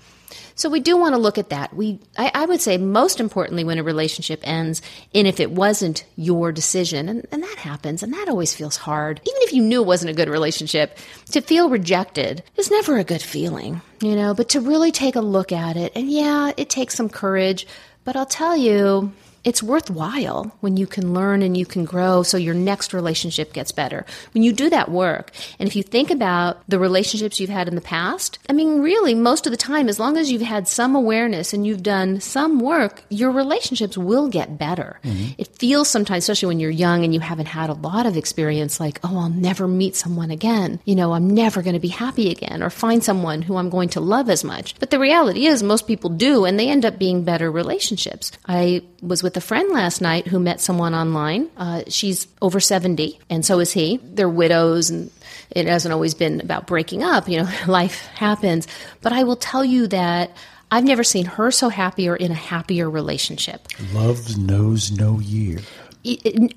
So 0.55 0.69
we 0.69 0.81
do 0.81 0.97
want 0.97 1.15
to 1.15 1.21
look 1.21 1.39
at 1.39 1.51
that. 1.51 1.75
We, 1.75 2.01
I, 2.17 2.31
I, 2.35 2.47
would 2.47 2.61
say, 2.61 2.79
most 2.79 3.21
importantly, 3.21 3.65
when 3.65 3.79
a 3.79 3.83
relationship 3.83 4.41
ends, 4.43 4.83
and 5.15 5.27
if 5.27 5.41
it 5.41 5.51
wasn't 5.51 6.05
your 6.17 6.53
decision, 6.53 7.09
and, 7.09 7.27
and 7.31 7.43
that 7.43 7.59
happens, 7.59 8.03
and 8.03 8.13
that 8.13 8.29
always 8.29 8.55
feels 8.55 8.77
hard. 8.77 9.21
Even 9.25 9.43
if 9.43 9.53
you 9.53 9.63
knew 9.63 9.83
it 9.83 9.87
wasn't 9.87 10.11
a 10.11 10.15
good 10.15 10.29
relationship, 10.29 10.99
to 11.33 11.41
feel 11.41 11.69
rejected 11.69 12.43
is 12.57 12.71
never 12.71 12.99
a 12.99 13.05
good 13.05 13.23
feeling, 13.23 13.81
you 14.01 14.17
know. 14.17 14.35
But 14.35 14.49
to 14.51 14.61
really 14.61 14.93
take 14.93 15.17
a 15.17 15.21
look 15.21 15.53
at 15.53 15.77
it, 15.77 15.93
and 15.95 16.11
yeah, 16.11 16.53
it 16.57 16.71
takes 16.71 16.95
some 16.95 17.09
courage. 17.09 17.67
But 18.05 18.17
I'll 18.17 18.27
tell 18.27 18.57
you, 18.57 19.13
it's 19.47 19.63
worthwhile 19.63 20.53
when 20.59 20.77
you 20.77 20.89
can 20.89 21.15
learn 21.15 21.41
and 21.41 21.57
you 21.57 21.65
can 21.65 21.85
grow 21.85 22.25
so 22.25 22.37
your 22.37 22.53
next 22.53 22.93
relationship 22.93 23.53
gets 23.53 23.71
better. 23.71 24.05
When 24.35 24.43
you 24.43 24.53
do 24.53 24.69
that 24.71 24.91
work, 24.91 25.31
and 25.61 25.69
if 25.69 25.77
you 25.77 25.85
think 25.85 26.11
about 26.11 26.69
the 26.69 26.81
relationships 26.81 27.39
you've 27.39 27.49
had 27.49 27.69
in 27.69 27.77
the 27.77 27.81
past, 27.81 28.41
I 28.51 28.53
mean, 28.53 28.81
really, 28.81 29.15
most 29.15 29.47
of 29.47 29.53
the 29.53 29.57
time, 29.57 29.89
as 29.89 30.01
long 30.01 30.17
as 30.17 30.33
you've 30.33 30.43
had 30.43 30.67
some 30.67 30.97
awareness 30.97 31.53
and 31.53 31.65
you've 31.65 31.85
done 31.85 32.21
some 32.21 32.59
work, 32.59 33.05
your 33.09 33.31
relationships 33.31 33.97
will 33.97 34.29
get 34.29 34.59
better. 34.59 34.99
Mm-hmm. 35.05 35.35
It 35.39 35.57
feels 35.57 35.89
sometimes, 35.89 36.25
especially 36.25 36.49
when 36.49 36.59
you're 36.59 36.71
young 36.71 37.05
and 37.05 37.15
you 37.15 37.21
haven't 37.21 37.47
had 37.47 37.71
a 37.71 37.75
lot 37.75 38.05
of 38.05 38.17
experience, 38.17 38.81
like, 38.81 38.99
oh, 39.05 39.17
I'll 39.17 39.29
never 39.29 39.69
meet 39.69 39.95
someone 39.95 40.33
again. 40.33 40.81
You 40.85 40.97
know, 40.97 41.13
I'm 41.13 41.31
never 41.31 41.63
going 41.63 41.75
to 41.75 41.81
be 41.81 41.87
happy 41.87 42.33
again 42.33 42.65
or 42.65 42.71
find 42.71 43.05
someone 43.05 43.43
who 43.43 43.57
I'm 43.59 43.71
going 43.71 43.91
to 43.91 44.01
love 44.01 44.29
as 44.29 44.43
much. 44.43 44.75
But 44.81 44.91
the 44.91 44.99
reality 44.99 45.47
is, 45.47 45.63
most 45.63 45.87
people 45.87 46.11
do, 46.11 46.45
and 46.45 46.59
they 46.59 46.69
end 46.69 46.85
up 46.85 46.99
being 46.99 47.23
better 47.23 47.49
relationships. 47.49 48.33
I 48.45 48.83
was 49.01 49.23
with 49.23 49.36
a 49.37 49.41
friend 49.41 49.73
last 49.73 50.01
night 50.01 50.27
who 50.27 50.39
met 50.39 50.61
someone 50.61 50.95
online. 50.95 51.49
Uh, 51.57 51.83
she's 51.89 52.27
over 52.43 52.61
70, 52.61 53.19
and 53.31 53.45
so 53.45 53.61
is 53.61 53.73
he. 53.73 53.99
They're 54.03 54.29
widows, 54.29 54.91
and 54.91 55.11
it 55.51 55.67
hasn't 55.67 55.93
always 55.93 56.15
been 56.15 56.41
about 56.41 56.67
breaking 56.67 57.03
up. 57.03 57.29
You 57.29 57.43
know, 57.43 57.51
life 57.67 58.07
happens. 58.07 58.67
But 59.03 59.13
I 59.13 59.25
will 59.25 59.37
tell 59.37 59.65
you 59.65 59.87
that 59.89 60.37
I've 60.71 60.85
never 60.85 61.05
seen 61.05 61.27
her 61.27 61.51
so 61.51 61.69
happy 61.69 62.09
or 62.09 62.17
in 62.17 62.33
a 62.33 62.35
happier 62.35 62.91
relationship. 62.91 63.69
Love 63.93 64.37
knows 64.37 64.91
no 64.91 65.21
year 65.21 65.61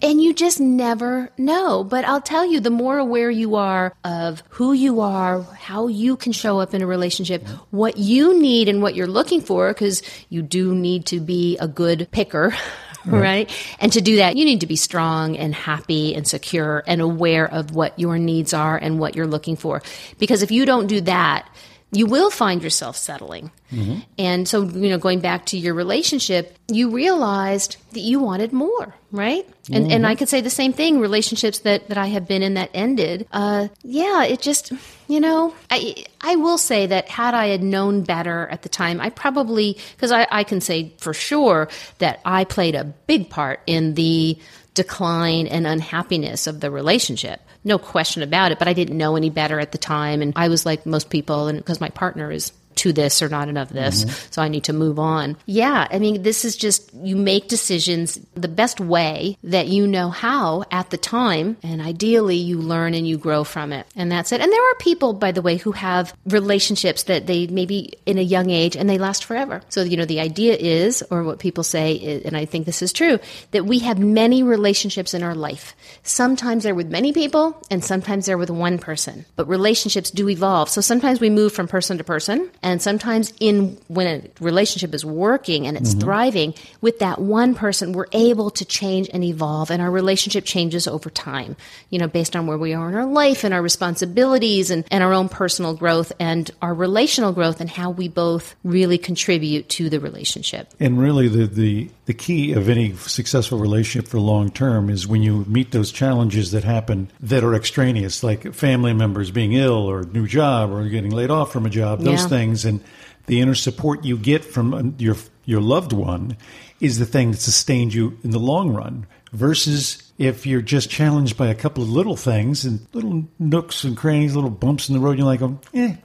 and 0.01 0.21
you 0.21 0.33
just 0.33 0.59
never 0.59 1.31
know. 1.37 1.83
But 1.83 2.05
I'll 2.05 2.21
tell 2.21 2.45
you, 2.45 2.59
the 2.59 2.69
more 2.69 2.97
aware 2.97 3.29
you 3.29 3.55
are 3.55 3.93
of 4.03 4.43
who 4.49 4.73
you 4.73 5.01
are, 5.01 5.41
how 5.41 5.87
you 5.87 6.15
can 6.15 6.31
show 6.31 6.59
up 6.59 6.73
in 6.73 6.81
a 6.81 6.87
relationship, 6.87 7.47
what 7.71 7.97
you 7.97 8.39
need 8.39 8.69
and 8.69 8.81
what 8.81 8.95
you're 8.95 9.07
looking 9.07 9.41
for, 9.41 9.69
because 9.69 10.01
you 10.29 10.41
do 10.41 10.75
need 10.75 11.05
to 11.07 11.19
be 11.19 11.57
a 11.57 11.67
good 11.67 12.07
picker. 12.11 12.53
Right. 13.05 13.21
right. 13.21 13.75
And 13.79 13.93
to 13.93 14.01
do 14.01 14.17
that, 14.17 14.35
you 14.35 14.43
need 14.43 14.59
to 14.59 14.67
be 14.67 14.75
strong 14.75 15.37
and 15.37 15.55
happy 15.55 16.13
and 16.13 16.27
secure 16.27 16.83
and 16.85 16.99
aware 16.99 17.49
of 17.49 17.73
what 17.73 17.97
your 17.97 18.19
needs 18.19 18.53
are 18.53 18.75
and 18.75 18.99
what 18.99 19.15
you're 19.15 19.25
looking 19.25 19.55
for. 19.55 19.81
Because 20.17 20.43
if 20.43 20.51
you 20.51 20.65
don't 20.65 20.87
do 20.87 20.99
that, 21.01 21.49
you 21.91 22.05
will 22.05 22.29
find 22.29 22.61
yourself 22.61 22.95
settling. 22.95 23.51
Mm-hmm. 23.71 23.99
And 24.17 24.47
so, 24.47 24.63
you 24.63 24.89
know, 24.89 24.99
going 24.99 25.21
back 25.21 25.47
to 25.47 25.57
your 25.57 25.73
relationship, 25.73 26.55
you 26.67 26.91
realized 26.91 27.77
that 27.93 28.01
you 28.01 28.19
wanted 28.19 28.53
more, 28.53 28.93
right? 29.11 29.47
And 29.71 29.85
mm-hmm. 29.85 29.93
and 29.93 30.07
I 30.07 30.15
could 30.15 30.29
say 30.29 30.41
the 30.41 30.49
same 30.49 30.71
thing. 30.73 30.99
Relationships 30.99 31.59
that 31.59 31.89
that 31.89 31.97
I 31.97 32.07
have 32.07 32.27
been 32.27 32.43
in 32.43 32.55
that 32.55 32.69
ended, 32.73 33.27
uh, 33.31 33.69
yeah, 33.83 34.23
it 34.23 34.41
just, 34.41 34.71
you 35.07 35.19
know, 35.19 35.53
I 35.71 36.05
I 36.21 36.35
will 36.35 36.59
say 36.59 36.85
that 36.87 37.09
had 37.09 37.33
I 37.33 37.47
had 37.47 37.63
known 37.63 38.03
better 38.03 38.47
at 38.47 38.61
the 38.61 38.69
time, 38.69 39.01
I 39.01 39.09
probably 39.09 39.77
because 39.95 40.11
I 40.11 40.27
I 40.29 40.43
can 40.43 40.61
say 40.61 40.93
for 40.99 41.13
sure 41.13 41.69
that 41.97 42.21
I 42.23 42.43
played 42.43 42.75
a 42.75 42.83
big 42.83 43.29
part 43.29 43.61
in 43.65 43.95
the 43.95 44.37
decline 44.75 45.47
and 45.47 45.65
unhappiness 45.65 46.45
of 46.47 46.59
the 46.59 46.69
relationship. 46.71 47.41
No 47.63 47.77
question 47.77 48.23
about 48.23 48.51
it, 48.51 48.59
but 48.59 48.67
I 48.67 48.73
didn't 48.73 48.97
know 48.97 49.15
any 49.15 49.29
better 49.29 49.59
at 49.59 49.71
the 49.71 49.77
time. 49.77 50.21
And 50.21 50.33
I 50.35 50.47
was 50.47 50.65
like 50.65 50.85
most 50.85 51.09
people, 51.09 51.47
and 51.47 51.57
because 51.57 51.81
my 51.81 51.89
partner 51.89 52.31
is 52.31 52.51
to 52.79 52.93
this 52.93 53.21
or 53.21 53.29
not 53.29 53.49
enough 53.49 53.69
this, 53.69 54.03
mm-hmm. 54.05 54.31
so 54.31 54.41
I 54.41 54.47
need 54.47 54.63
to 54.65 54.73
move 54.73 54.99
on. 54.99 55.37
Yeah, 55.45 55.87
I 55.91 55.99
mean, 55.99 56.23
this 56.23 56.45
is 56.45 56.55
just 56.55 56.93
you 56.93 57.15
make 57.15 57.47
decisions 57.47 58.19
the 58.35 58.47
best 58.47 58.79
way 58.79 59.37
that 59.43 59.67
you 59.67 59.87
know 59.87 60.09
how 60.09 60.63
at 60.71 60.89
the 60.89 60.97
time, 60.97 61.57
and 61.63 61.81
ideally 61.81 62.37
you 62.37 62.57
learn 62.57 62.93
and 62.93 63.07
you 63.07 63.17
grow 63.17 63.43
from 63.43 63.73
it. 63.73 63.85
And 63.95 64.11
that's 64.11 64.31
it. 64.31 64.41
And 64.41 64.51
there 64.51 64.71
are 64.71 64.75
people, 64.75 65.13
by 65.13 65.31
the 65.31 65.41
way, 65.41 65.57
who 65.57 65.71
have 65.73 66.13
relationships 66.25 67.03
that 67.03 67.27
they 67.27 67.47
maybe 67.47 67.93
in 68.05 68.17
a 68.17 68.29
young 68.35 68.49
age 68.49 68.75
and 68.75 68.89
they 68.89 68.97
last 68.97 69.25
forever. 69.25 69.61
So, 69.69 69.83
you 69.83 69.97
know, 69.97 70.05
the 70.05 70.19
idea 70.19 70.55
is, 70.55 71.03
or 71.11 71.23
what 71.23 71.39
people 71.39 71.63
say, 71.63 71.95
is, 71.95 72.23
and 72.23 72.37
I 72.37 72.45
think 72.45 72.65
this 72.65 72.81
is 72.81 72.93
true, 72.93 73.19
that 73.51 73.65
we 73.65 73.79
have 73.79 73.99
many 73.99 74.43
relationships 74.43 75.13
in 75.13 75.23
our 75.23 75.35
life. 75.35 75.75
Sometimes 76.03 76.63
they're 76.63 76.75
with 76.75 76.89
many 76.89 77.11
people, 77.11 77.61
and 77.69 77.83
sometimes 77.83 78.25
they're 78.25 78.37
with 78.37 78.49
one 78.49 78.77
person. 78.79 79.25
But 79.35 79.47
relationships 79.47 80.11
do 80.11 80.29
evolve. 80.29 80.69
So 80.69 80.81
sometimes 80.81 81.19
we 81.19 81.29
move 81.29 81.51
from 81.53 81.67
person 81.67 81.97
to 81.97 82.03
person, 82.03 82.49
and 82.61 82.68
sometimes 82.77 83.33
in 83.39 83.79
when 83.87 84.07
a 84.07 84.43
relationship 84.43 84.93
is 84.93 85.03
working 85.03 85.65
and 85.65 85.75
it's 85.75 85.91
mm-hmm. 85.91 86.01
thriving, 86.01 86.53
with 86.81 86.99
that 86.99 87.19
one 87.19 87.55
person, 87.55 87.93
we're 87.93 88.05
able 88.11 88.51
to 88.51 88.65
change 88.65 89.09
and 89.11 89.23
evolve 89.23 89.71
and 89.71 89.81
our 89.81 89.89
relationship 89.89 90.45
changes 90.45 90.87
over 90.87 91.09
time, 91.09 91.55
you 91.89 91.97
know, 91.97 92.07
based 92.07 92.35
on 92.35 92.45
where 92.45 92.57
we 92.57 92.73
are 92.73 92.89
in 92.89 92.95
our 92.95 93.05
life 93.05 93.43
and 93.43 93.53
our 93.53 93.61
responsibilities 93.61 94.69
and, 94.69 94.85
and 94.91 95.03
our 95.03 95.13
own 95.13 95.29
personal 95.29 95.73
growth 95.73 96.11
and 96.19 96.51
our 96.61 96.73
relational 96.73 97.31
growth 97.31 97.61
and 97.61 97.69
how 97.69 97.89
we 97.89 98.07
both 98.07 98.55
really 98.63 98.97
contribute 98.97 99.67
to 99.69 99.89
the 99.89 99.99
relationship. 99.99 100.71
And 100.79 100.99
really 100.99 101.27
the, 101.27 101.47
the, 101.47 101.89
the 102.09 102.13
key 102.15 102.53
of 102.53 102.67
any 102.69 102.95
successful 102.95 103.59
relationship 103.59 104.09
for 104.09 104.19
long 104.19 104.49
term 104.49 104.89
is 104.89 105.05
when 105.05 105.21
you 105.21 105.45
meet 105.45 105.69
those 105.69 105.91
challenges 105.91 106.49
that 106.53 106.63
happen 106.63 107.07
that 107.19 107.43
are 107.43 107.53
extraneous, 107.53 108.23
like 108.23 108.51
family 108.51 108.93
members 108.93 109.29
being 109.29 109.53
ill 109.53 109.87
or 109.87 110.01
new 110.05 110.25
job 110.25 110.71
or 110.71 110.89
getting 110.89 111.11
laid 111.11 111.29
off 111.29 111.53
from 111.53 111.67
a 111.67 111.69
job, 111.69 111.99
those 111.99 112.21
yeah. 112.21 112.27
things 112.27 112.65
and 112.65 112.83
the 113.27 113.39
inner 113.39 113.53
support 113.53 114.03
you 114.03 114.17
get 114.17 114.43
from 114.43 114.73
uh, 114.73 114.81
your 114.97 115.17
your 115.45 115.61
loved 115.61 115.93
one 115.93 116.35
is 116.79 116.97
the 116.97 117.05
thing 117.05 117.29
that 117.29 117.41
sustains 117.41 117.93
you 117.93 118.17
in 118.23 118.31
the 118.31 118.39
long 118.39 118.71
run. 118.73 119.05
Versus 119.31 120.11
if 120.17 120.47
you're 120.47 120.63
just 120.63 120.89
challenged 120.89 121.37
by 121.37 121.49
a 121.49 121.53
couple 121.53 121.83
of 121.83 121.89
little 121.91 122.17
things 122.17 122.65
and 122.65 122.87
little 122.91 123.27
nooks 123.37 123.83
and 123.83 123.95
crannies, 123.95 124.33
little 124.33 124.49
bumps 124.49 124.89
in 124.89 124.95
the 124.95 124.99
road, 124.99 125.19
you're 125.19 125.27
like, 125.27 125.43
eh, 125.75 125.95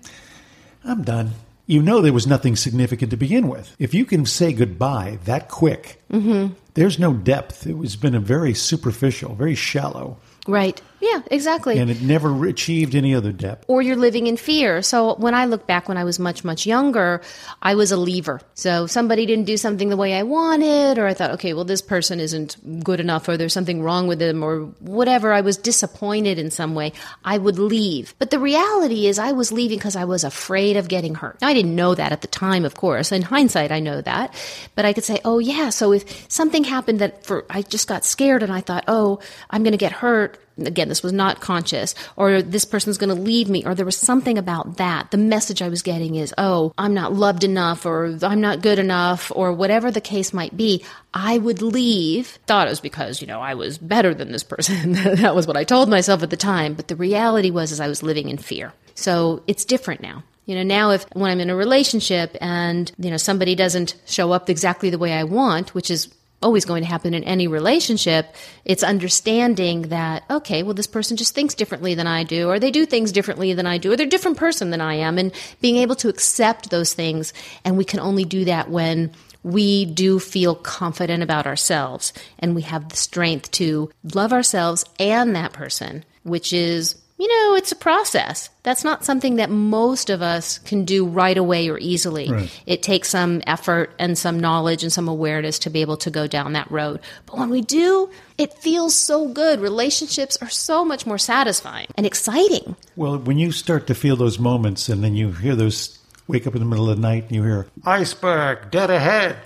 I'm 0.85 1.03
done. 1.03 1.31
You 1.67 1.81
know 1.81 2.01
there 2.01 2.13
was 2.13 2.27
nothing 2.27 2.57
significant 2.57 3.11
to 3.11 3.17
begin 3.17 3.49
with. 3.49 3.75
If 3.79 3.95
you 3.95 4.05
can 4.05 4.27
say 4.27 4.53
goodbye 4.53 5.19
that 5.25 5.49
quick, 5.49 6.03
mm-hmm. 6.13 6.53
there's 6.75 6.99
no 6.99 7.15
depth. 7.15 7.67
It 7.67 7.79
was 7.79 7.97
been 7.97 8.15
a 8.15 8.21
very 8.21 8.53
superficial, 8.53 9.35
very 9.35 9.55
shallow. 9.55 10.19
Right. 10.47 10.81
Yeah, 11.05 11.21
exactly. 11.31 11.79
And 11.79 11.91
it 11.91 12.01
never 12.01 12.47
achieved 12.47 12.95
any 12.95 13.15
other 13.15 13.31
depth. 13.31 13.67
Or 13.69 13.83
you're 13.83 13.95
living 13.95 14.27
in 14.27 14.39
fear. 14.39 14.81
So 14.81 15.17
when 15.17 15.35
I 15.35 15.45
look 15.45 15.67
back 15.67 15.87
when 15.87 15.99
I 15.99 16.05
was 16.05 16.19
much, 16.19 16.45
much 16.45 16.65
younger, 16.65 17.21
I 17.61 17.75
was 17.75 17.93
a 17.93 17.99
leaver. 17.99 18.41
So 18.55 18.87
somebody 18.87 19.27
didn't 19.27 19.45
do 19.45 19.59
something 19.59 19.91
the 19.91 19.99
way 19.99 20.15
I 20.15 20.23
wanted, 20.23 20.97
or 20.97 21.07
I 21.07 21.13
thought, 21.13 21.33
okay, 21.33 21.53
well, 21.53 21.67
this 21.67 21.83
person 21.83 22.21
isn't 22.21 22.83
good 22.83 23.01
enough, 23.01 23.29
or 23.29 23.37
there's 23.37 23.53
something 23.53 23.83
wrong 23.83 24.07
with 24.07 24.19
them, 24.19 24.43
or 24.43 24.61
whatever. 24.81 25.31
I 25.35 25.43
was 25.43 25.59
disappointed 25.59 26.39
in 26.39 26.51
some 26.51 26.75
way. 26.75 26.95
I 27.23 27.37
would 27.37 27.59
leave. 27.59 28.15
But 28.19 28.31
the 28.31 28.39
reality 28.39 29.07
is, 29.07 29.19
I 29.19 29.33
was 29.33 29.53
leaving 29.53 29.77
because 29.77 29.97
I 29.97 30.07
was 30.07 30.25
afraid 30.25 30.79
of 30.79 30.89
getting 30.89 31.15
hurt. 31.15 31.39
Now, 31.43 31.49
I 31.49 31.55
didn't 31.55 31.77
know 31.77 31.95
that 31.95 32.13
at 32.13 32.23
the 32.23 32.29
time, 32.29 32.65
of 32.65 32.77
course. 32.77 33.13
In 33.13 33.21
hindsight, 33.21 33.73
I 33.73 33.81
know 33.81 34.01
that. 34.01 34.33
But 34.75 34.87
I 34.87 34.95
could 34.95 35.05
say, 35.05 35.21
oh, 35.23 35.39
yeah, 35.39 35.69
so 35.69 35.93
if 35.93 36.33
something 36.33 36.65
happened 36.65 37.01
that 37.01 37.27
for, 37.27 37.45
I 37.51 37.61
just 37.61 37.89
got 37.89 38.07
scared 38.07 38.43
and 38.43 38.53
I 38.53 38.63
thought, 38.63 38.85
oh, 38.89 39.21
I'm 39.51 39.65
going 39.65 39.73
to 39.73 39.79
get 39.79 39.93
hurt 39.93 40.39
again, 40.59 40.89
this 40.89 41.03
was 41.03 41.13
not 41.13 41.41
conscious, 41.41 41.95
or 42.17 42.43
this 42.43 42.65
person's 42.65 42.99
going 42.99 43.15
to 43.15 43.21
leave 43.21 43.49
me, 43.49 43.65
or 43.65 43.75
there 43.75 43.85
was 43.85 43.97
something 43.97 44.39
about 44.39 44.77
that. 44.77 45.11
The 45.11 45.17
message 45.17 45.63
I 45.63 45.69
was 45.69 45.83
getting 45.83 46.15
is, 46.15 46.35
oh, 46.39 46.73
I'm 46.79 46.95
not 46.95 47.13
loved 47.13 47.45
enough, 47.45 47.87
or 47.87 48.19
I'm 48.23 48.41
not 48.41 48.63
good 48.63 48.79
enough, 48.79 49.33
or 49.35 49.53
whatever 49.53 49.91
the 49.91 50.01
case 50.01 50.33
might 50.33 50.57
be. 50.57 50.85
I 51.13 51.39
would 51.39 51.63
leave. 51.63 52.39
Thought 52.47 52.67
it 52.67 52.71
was 52.71 52.81
because, 52.81 53.21
you 53.21 53.27
know, 53.27 53.41
I 53.41 53.55
was 53.55 53.79
better 53.79 54.15
than 54.15 54.33
this 54.33 54.45
person. 54.45 54.93
that 54.93 55.35
was 55.35 55.47
what 55.47 55.57
I 55.57 55.65
told 55.65 55.89
myself 55.89 56.23
at 56.23 56.31
the 56.31 56.37
time. 56.37 56.75
But 56.75 56.89
the 56.89 56.97
reality 56.97 57.51
was, 57.51 57.73
is 57.73 57.81
I 57.81 57.89
was 57.89 58.03
living 58.03 58.29
in 58.29 58.39
fear. 58.39 58.73
So 58.95 59.43
it's 59.47 59.65
different 59.65 60.01
now. 60.01 60.23
You 60.47 60.57
know, 60.57 60.63
now 60.63 60.91
if 60.91 61.07
when 61.15 61.31
I'm 61.31 61.41
in 61.41 61.51
a 61.51 61.57
relationship 61.57 62.37
and, 62.41 62.93
you 62.99 63.11
know, 63.11 63.17
somebody 63.17 63.55
doesn't 63.55 63.95
show 64.07 64.33
up 64.33 64.51
exactly 64.51 64.91
the 64.91 64.99
way 64.99 65.13
I 65.13 65.25
want, 65.25 65.75
which 65.75 65.91
is 65.91 66.13
always 66.45 66.65
going 66.65 66.83
to 66.83 66.89
happen 66.89 67.15
in 67.15 67.25
any 67.25 67.49
relationship. 67.49 68.35
It's 68.65 68.83
understanding 68.83 69.83
that, 69.89 70.25
okay, 70.31 70.63
well, 70.63 70.75
this 70.75 70.87
person 70.87 71.17
just 71.17 71.35
thinks 71.35 71.55
differently 71.55 71.95
than 71.95 72.07
I 72.07 72.23
do, 72.23 72.49
or 72.49 72.61
they 72.61 72.71
do 72.71 72.87
things 72.87 73.11
differently 73.11 73.55
than 73.55 73.67
I 73.67 73.79
do, 73.79 73.93
or 73.93 73.97
they're 73.97 74.07
a 74.07 74.11
different 74.11 74.37
person 74.37 74.71
than 74.71 74.81
I 74.81 74.95
am, 74.95 75.19
and 75.19 75.33
being 75.61 75.77
able 75.77 75.97
to 75.97 76.09
accept 76.09 76.71
those 76.71 76.93
things. 76.93 77.33
And 77.65 77.77
we 77.77 77.85
can 77.85 77.99
only 77.99 78.25
do 78.25 78.45
that 78.45 78.71
when 78.71 79.11
we 79.43 79.85
do 79.85 80.19
feel 80.19 80.55
confident 80.55 81.23
about 81.23 81.47
ourselves 81.47 82.13
and 82.39 82.55
we 82.55 82.63
have 82.63 82.89
the 82.89 82.97
strength 82.97 83.51
to 83.53 83.91
love 84.15 84.33
ourselves 84.33 84.85
and 84.99 85.37
that 85.37 85.53
person, 85.53 86.05
which 86.23 86.53
is 86.53 86.97
you 87.17 87.29
know, 87.29 87.57
it's 87.57 87.71
a 87.71 87.77
process. 87.77 88.51
That's 88.65 88.83
not 88.83 89.05
something 89.05 89.37
that 89.37 89.49
most 89.49 90.11
of 90.11 90.21
us 90.21 90.59
can 90.59 90.85
do 90.85 91.07
right 91.07 91.37
away 91.37 91.69
or 91.69 91.79
easily. 91.79 92.29
Right. 92.31 92.63
It 92.67 92.83
takes 92.83 93.11
some 93.11 93.41
effort 93.47 93.95
and 94.01 94.19
some 94.19 94.41
knowledge 94.41 94.83
and 94.83 94.93
some 94.93 95.07
awareness 95.07 95.61
to 95.61 95.71
be 95.71 95.81
able 95.81 95.97
to 95.99 96.11
go 96.11 96.27
down 96.27 96.55
that 96.55 96.69
road. 96.73 97.01
But 97.27 97.39
when 97.39 97.51
we 97.51 97.61
do, 97.61 98.11
it 98.37 98.53
feels 98.55 98.97
so 98.97 99.29
good. 99.29 99.61
Relationships 99.61 100.37
are 100.43 100.51
so 100.51 100.85
much 100.85 101.07
more 101.07 101.19
satisfying 101.19 101.87
and 101.97 102.05
exciting. 102.05 102.75
Well, 102.97 103.19
when 103.19 103.39
you 103.39 103.53
start 103.53 103.87
to 103.87 103.95
feel 103.95 104.17
those 104.17 104.41
moments 104.41 104.89
and 104.89 105.05
then 105.05 105.15
you 105.15 105.31
hear 105.31 105.55
those, 105.55 105.97
wake 106.27 106.49
up 106.49 106.55
in 106.55 106.61
the 106.61 106.67
middle 106.67 106.91
of 106.91 106.97
the 106.97 107.03
night 107.03 107.25
and 107.25 107.33
you 107.33 107.45
hear, 107.45 107.69
iceberg, 107.85 108.73
dead 108.73 108.91
ahead, 108.91 109.37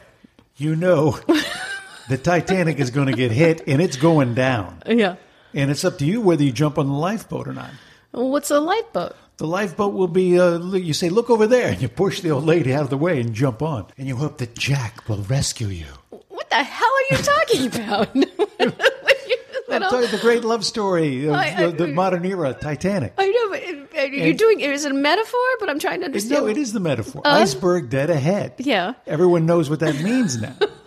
you 0.56 0.74
know 0.74 1.18
the 2.08 2.16
Titanic 2.16 2.78
is 2.78 2.90
going 2.90 3.08
to 3.08 3.12
get 3.12 3.30
hit 3.30 3.62
and 3.68 3.82
it's 3.82 3.96
going 3.96 4.32
down. 4.32 4.82
Yeah. 4.86 5.16
And 5.54 5.70
it's 5.70 5.84
up 5.84 5.98
to 5.98 6.04
you 6.04 6.20
whether 6.20 6.42
you 6.42 6.52
jump 6.52 6.78
on 6.78 6.86
the 6.86 6.94
lifeboat 6.94 7.48
or 7.48 7.52
not. 7.52 7.70
What's 8.10 8.50
a 8.50 8.60
lifeboat? 8.60 9.16
The 9.36 9.46
lifeboat 9.46 9.94
will 9.94 10.08
be, 10.08 10.38
uh, 10.38 10.58
you 10.58 10.92
say, 10.92 11.10
look 11.10 11.30
over 11.30 11.46
there, 11.46 11.68
and 11.68 11.80
you 11.80 11.88
push 11.88 12.20
the 12.20 12.30
old 12.30 12.44
lady 12.44 12.74
out 12.74 12.82
of 12.82 12.90
the 12.90 12.96
way 12.96 13.20
and 13.20 13.34
jump 13.34 13.62
on. 13.62 13.86
And 13.96 14.08
you 14.08 14.16
hope 14.16 14.38
that 14.38 14.56
Jack 14.56 15.08
will 15.08 15.22
rescue 15.22 15.68
you. 15.68 15.86
What 16.10 16.50
the 16.50 16.56
hell 16.56 16.90
are 16.90 17.16
you 17.16 17.22
talking 17.22 17.66
about? 17.82 18.82
I'm 19.70 19.82
talking 19.82 20.10
the 20.10 20.18
great 20.18 20.44
love 20.44 20.64
story 20.64 21.26
of 21.26 21.34
I, 21.34 21.54
I, 21.54 21.66
the, 21.66 21.86
the, 21.86 21.86
modern 21.88 22.24
era, 22.24 22.54
Titanic. 22.54 23.12
I 23.18 23.26
know, 23.26 23.50
but 23.50 23.98
uh, 23.98 24.02
you're 24.06 24.28
and, 24.28 24.38
doing 24.38 24.60
is 24.60 24.84
it 24.84 24.92
a 24.92 24.94
metaphor? 24.94 25.40
But 25.60 25.68
I'm 25.68 25.78
trying 25.78 26.00
to 26.00 26.06
understand. 26.06 26.42
No, 26.42 26.48
it 26.48 26.56
is 26.56 26.72
the 26.72 26.80
metaphor. 26.80 27.22
Uh, 27.24 27.30
Iceberg 27.30 27.90
dead 27.90 28.10
ahead. 28.10 28.54
Yeah. 28.58 28.94
Everyone 29.06 29.46
knows 29.46 29.68
what 29.68 29.80
that 29.80 30.00
means 30.02 30.40
now. 30.40 30.56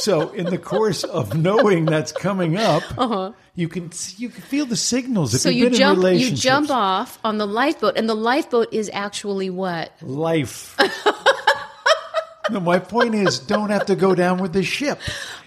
so, 0.00 0.30
in 0.30 0.46
the 0.46 0.58
course 0.58 1.04
of 1.04 1.36
knowing 1.36 1.84
that's 1.84 2.12
coming 2.12 2.56
up, 2.56 2.82
uh-huh 2.98 3.32
you 3.60 3.68
can 3.68 3.90
you 4.16 4.30
can 4.30 4.42
feel 4.42 4.64
the 4.64 4.76
signals. 4.76 5.34
If 5.34 5.42
so 5.42 5.50
you 5.50 5.70
jump 5.70 6.02
you 6.02 6.30
jump 6.30 6.70
off 6.70 7.18
on 7.22 7.38
the 7.38 7.46
lifeboat, 7.46 7.96
and 7.96 8.08
the 8.08 8.14
lifeboat 8.14 8.72
is 8.72 8.90
actually 8.92 9.50
what 9.50 9.92
life. 10.02 10.76
no, 12.50 12.60
my 12.60 12.78
point 12.78 13.14
is, 13.14 13.38
don't 13.38 13.70
have 13.70 13.86
to 13.86 13.96
go 13.96 14.14
down 14.14 14.38
with 14.38 14.52
the 14.52 14.62
ship. 14.62 14.98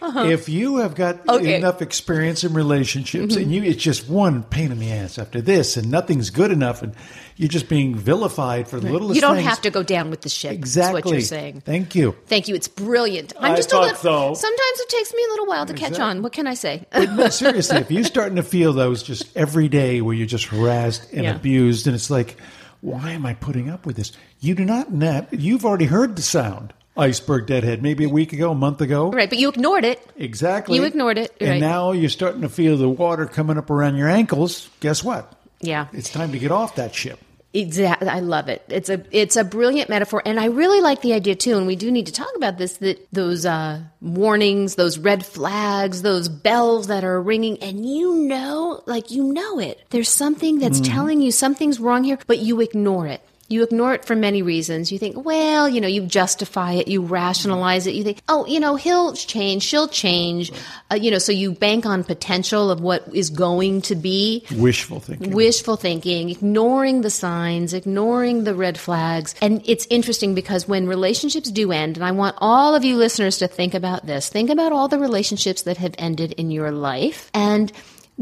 Uh-huh. 0.02 0.24
If 0.26 0.50
you 0.50 0.78
have 0.78 0.96
got 0.96 1.28
okay. 1.28 1.56
enough 1.56 1.82
experience 1.82 2.44
in 2.44 2.54
relationships, 2.54 3.36
mm-hmm. 3.36 3.44
and 3.44 3.52
you, 3.54 3.64
it's 3.64 3.82
just 3.82 4.10
one 4.10 4.44
pain 4.44 4.72
in 4.72 4.80
the 4.80 4.92
ass 4.92 5.18
after 5.18 5.42
this, 5.42 5.78
and 5.78 5.90
nothing's 5.90 6.30
good 6.30 6.52
enough, 6.52 6.82
and 6.82 6.96
you're 7.36 7.50
just 7.50 7.70
being 7.70 7.96
vilified 7.96 8.68
for 8.68 8.80
the 8.80 8.88
right. 8.88 8.94
littlest. 8.94 9.16
You 9.16 9.22
don't 9.22 9.36
things. 9.36 9.48
have 9.48 9.62
to 9.62 9.70
go 9.70 9.84
down 9.84 10.10
with 10.10 10.22
the 10.22 10.30
ship. 10.30 10.52
Exactly. 10.52 11.02
what 11.02 11.12
you're 11.12 11.22
saying. 11.22 11.62
Thank 11.62 11.96
you. 11.96 12.16
Thank 12.28 12.48
you. 12.48 12.56
It's 12.56 12.68
brilliant. 12.68 13.34
I'm 13.40 13.54
I 13.54 13.56
just 13.56 13.72
a 13.72 13.80
little. 13.80 13.96
So. 13.96 14.34
Sometimes 14.34 14.80
it 14.80 14.90
takes 14.90 15.14
me 15.14 15.24
a 15.28 15.32
little 15.32 15.48
while 15.48 15.66
to 15.66 15.74
exactly. 15.74 15.98
catch 15.98 16.06
on. 16.06 16.22
What 16.22 16.34
can 16.34 16.48
I 16.48 16.54
say? 16.54 16.86
no, 16.94 17.30
seriously, 17.30 17.78
if 17.78 17.92
you're 17.92 18.04
starting 18.04 18.36
to 18.36 18.44
feel 18.44 18.74
those 18.74 19.04
just 19.04 19.36
every 19.36 19.68
day 19.68 20.02
where 20.02 20.16
you're 20.16 20.28
just 20.28 20.46
harassed 20.46 21.12
and 21.12 21.24
yeah. 21.24 21.36
abused, 21.36 21.88
and 21.88 21.96
it's 21.96 22.10
like, 22.10 22.38
why 22.82 23.12
am 23.12 23.26
I 23.26 23.34
putting 23.34 23.70
up 23.70 23.86
with 23.86 23.96
this? 23.96 24.12
You 24.40 24.56
do 24.56 24.66
not. 24.66 24.90
You've 25.32 25.66
already 25.66 25.86
heard 25.86 26.16
the 26.16 26.22
sound 26.22 26.74
iceberg 26.96 27.48
deadhead 27.48 27.82
maybe 27.82 28.04
a 28.06 28.10
week 28.10 28.34
ago, 28.34 28.52
a 28.52 28.56
month 28.56 28.82
ago. 28.82 29.12
Right, 29.12 29.30
but 29.30 29.40
you 29.40 29.50
ignored 29.50 29.86
it. 29.86 30.06
Exactly. 30.16 30.76
You 30.76 30.84
ignored 30.84 31.18
it. 31.18 31.36
And 31.40 31.50
right. 31.50 31.60
now 31.60 31.92
you're 31.92 32.10
starting 32.10 32.42
to 32.42 32.50
feel 32.50 32.78
the 32.78 32.90
water 32.90 33.26
coming 33.26 33.58
up 33.58 33.70
around 33.70 33.96
your 33.96 34.10
ankles. 34.10 34.70
Guess 34.80 35.04
what? 35.04 35.34
Yeah. 35.60 35.88
It's 35.94 36.10
time 36.10 36.32
to 36.34 36.40
get 36.40 36.52
off 36.52 36.76
that 36.76 36.94
ship. 36.94 37.20
Exactly. 37.56 38.08
I 38.08 38.20
love 38.20 38.50
it. 38.50 38.64
It's 38.68 38.90
a 38.90 39.04
it's 39.12 39.36
a 39.36 39.44
brilliant 39.44 39.88
metaphor 39.88 40.24
and 40.26 40.40
I 40.40 40.46
really 40.46 40.82
like 40.82 41.02
the 41.02 41.14
idea 41.14 41.36
too 41.36 41.56
and 41.56 41.68
we 41.68 41.76
do 41.76 41.92
need 41.92 42.08
to 42.08 42.12
talk 42.12 42.36
about 42.36 42.58
this 42.58 42.78
that 42.78 43.08
those 43.12 43.46
uh, 43.46 43.82
warnings, 44.02 44.74
those 44.74 44.98
red 44.98 45.24
flags, 45.24 46.02
those 46.02 46.30
bells 46.30 46.88
that 46.88 47.04
are 47.04 47.22
ringing 47.22 47.60
and 47.62 47.88
you 47.88 48.16
know 48.16 48.82
like 48.88 49.12
you 49.12 49.32
know 49.32 49.60
it. 49.60 49.80
There's 49.92 50.10
something 50.10 50.58
that's 50.58 50.82
mm. 50.82 50.92
telling 50.92 51.22
you 51.22 51.32
something's 51.32 51.80
wrong 51.80 52.04
here 52.04 52.18
but 52.26 52.40
you 52.40 52.60
ignore 52.60 53.06
it. 53.06 53.22
You 53.50 53.62
ignore 53.64 53.94
it 53.94 54.06
for 54.06 54.16
many 54.16 54.42
reasons. 54.42 54.92
You 54.92 54.98
think, 54.98 55.24
well, 55.26 55.68
you 55.68 55.82
know, 55.82 55.88
you 55.88 56.06
justify 56.06 56.74
it, 56.74 56.88
you 56.88 57.02
rationalize 57.02 57.88
it. 57.88 57.94
You 57.94 58.04
think, 58.04 58.22
oh, 58.28 58.46
you 58.46 58.60
know, 58.60 58.76
he'll 58.76 59.14
change, 59.14 59.64
she'll 59.64 59.88
change. 59.88 60.52
Uh, 60.90 60.96
you 60.96 61.12
know, 61.12 61.20
so 61.20 61.32
you 61.32 61.52
bank 61.52 61.86
on 61.86 62.04
potential 62.04 62.72
of 62.72 62.82
what 62.82 63.08
is 63.14 63.30
going 63.30 63.82
to 63.84 63.96
be. 63.96 64.46
Wishful 64.56 65.00
thinking. 65.00 65.32
Wishful 65.32 65.76
thinking, 65.76 66.30
ignoring 66.30 67.02
the 67.02 67.10
signs, 67.10 67.74
ignoring 67.74 68.44
the 68.44 68.56
red 68.56 68.78
flags. 68.78 69.36
And 69.42 69.62
it's 69.66 69.86
interesting 69.90 70.34
because 70.34 70.68
when 70.68 70.88
relationships 70.88 71.52
do 71.52 71.72
end, 71.72 71.98
and 71.98 72.06
I 72.06 72.12
want 72.12 72.38
all 72.40 72.76
of 72.76 72.84
you 72.84 72.96
listeners 72.96 73.38
to 73.40 73.48
think 73.48 73.74
about 73.74 74.06
this, 74.06 74.30
think 74.30 74.50
about 74.50 74.72
all 74.72 74.88
the 74.88 75.00
relationships 75.00 75.64
that 75.64 75.78
have 75.78 75.96
ended 75.98 76.32
in 76.34 76.50
your 76.50 76.72
life 76.72 77.30
and 77.34 77.72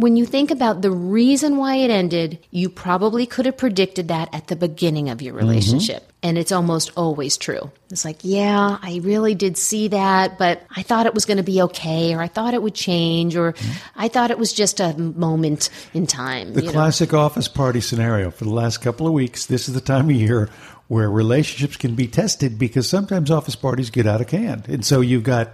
when 0.01 0.17
you 0.17 0.25
think 0.25 0.49
about 0.49 0.81
the 0.81 0.89
reason 0.89 1.57
why 1.57 1.75
it 1.75 1.91
ended, 1.91 2.39
you 2.49 2.69
probably 2.69 3.27
could 3.27 3.45
have 3.45 3.57
predicted 3.57 4.07
that 4.07 4.33
at 4.33 4.47
the 4.47 4.55
beginning 4.55 5.09
of 5.09 5.21
your 5.21 5.35
relationship. 5.35 6.01
Mm-hmm. 6.01 6.11
And 6.23 6.37
it's 6.37 6.51
almost 6.51 6.91
always 6.97 7.37
true. 7.37 7.71
It's 7.91 8.03
like, 8.03 8.17
yeah, 8.21 8.77
I 8.81 8.99
really 9.03 9.35
did 9.35 9.57
see 9.57 9.89
that, 9.89 10.37
but 10.37 10.63
I 10.75 10.81
thought 10.81 11.05
it 11.05 11.13
was 11.13 11.25
going 11.25 11.37
to 11.37 11.43
be 11.43 11.61
okay, 11.63 12.15
or 12.15 12.21
I 12.21 12.27
thought 12.27 12.53
it 12.53 12.61
would 12.61 12.75
change, 12.75 13.35
or 13.35 13.53
mm-hmm. 13.53 13.71
I 13.95 14.07
thought 14.07 14.31
it 14.31 14.39
was 14.39 14.53
just 14.53 14.79
a 14.79 14.97
moment 14.97 15.69
in 15.93 16.07
time. 16.07 16.53
The 16.53 16.63
classic 16.63 17.11
know? 17.11 17.19
office 17.19 17.47
party 17.47 17.81
scenario 17.81 18.31
for 18.31 18.45
the 18.45 18.53
last 18.53 18.81
couple 18.81 19.07
of 19.07 19.13
weeks. 19.13 19.45
This 19.45 19.67
is 19.67 19.75
the 19.75 19.81
time 19.81 20.09
of 20.09 20.15
year 20.15 20.49
where 20.87 21.09
relationships 21.09 21.77
can 21.77 21.95
be 21.95 22.07
tested 22.07 22.59
because 22.59 22.89
sometimes 22.89 23.31
office 23.31 23.55
parties 23.55 23.89
get 23.89 24.07
out 24.07 24.21
of 24.21 24.29
hand. 24.29 24.67
And 24.67 24.85
so 24.85 25.01
you've 25.01 25.23
got 25.23 25.53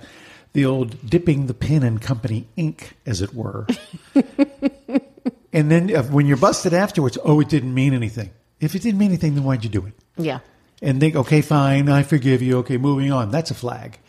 the 0.58 0.66
old 0.66 1.08
dipping 1.08 1.46
the 1.46 1.54
pen 1.54 1.84
in 1.84 2.00
company 2.00 2.48
ink, 2.56 2.98
as 3.06 3.22
it 3.22 3.32
were. 3.32 3.68
and 5.54 5.70
then 5.70 5.96
uh, 5.96 6.02
when 6.06 6.26
you're 6.26 6.36
busted 6.36 6.74
afterwards, 6.74 7.16
oh, 7.24 7.40
it 7.40 7.48
didn't 7.48 7.76
mean 7.76 7.94
anything. 7.94 8.32
If 8.60 8.74
it 8.74 8.82
didn't 8.82 8.98
mean 8.98 9.10
anything, 9.10 9.36
then 9.36 9.44
why'd 9.44 9.64
you 9.64 9.70
do 9.70 9.86
it? 9.86 9.94
Yeah. 10.18 10.40
And 10.82 11.00
think, 11.00 11.16
okay, 11.16 11.42
fine, 11.42 11.90
I 11.90 12.02
forgive 12.02 12.42
you. 12.42 12.58
Okay, 12.58 12.78
moving 12.78 13.12
on. 13.12 13.30
That's 13.30 13.52
a 13.52 13.54
flag. 13.54 14.00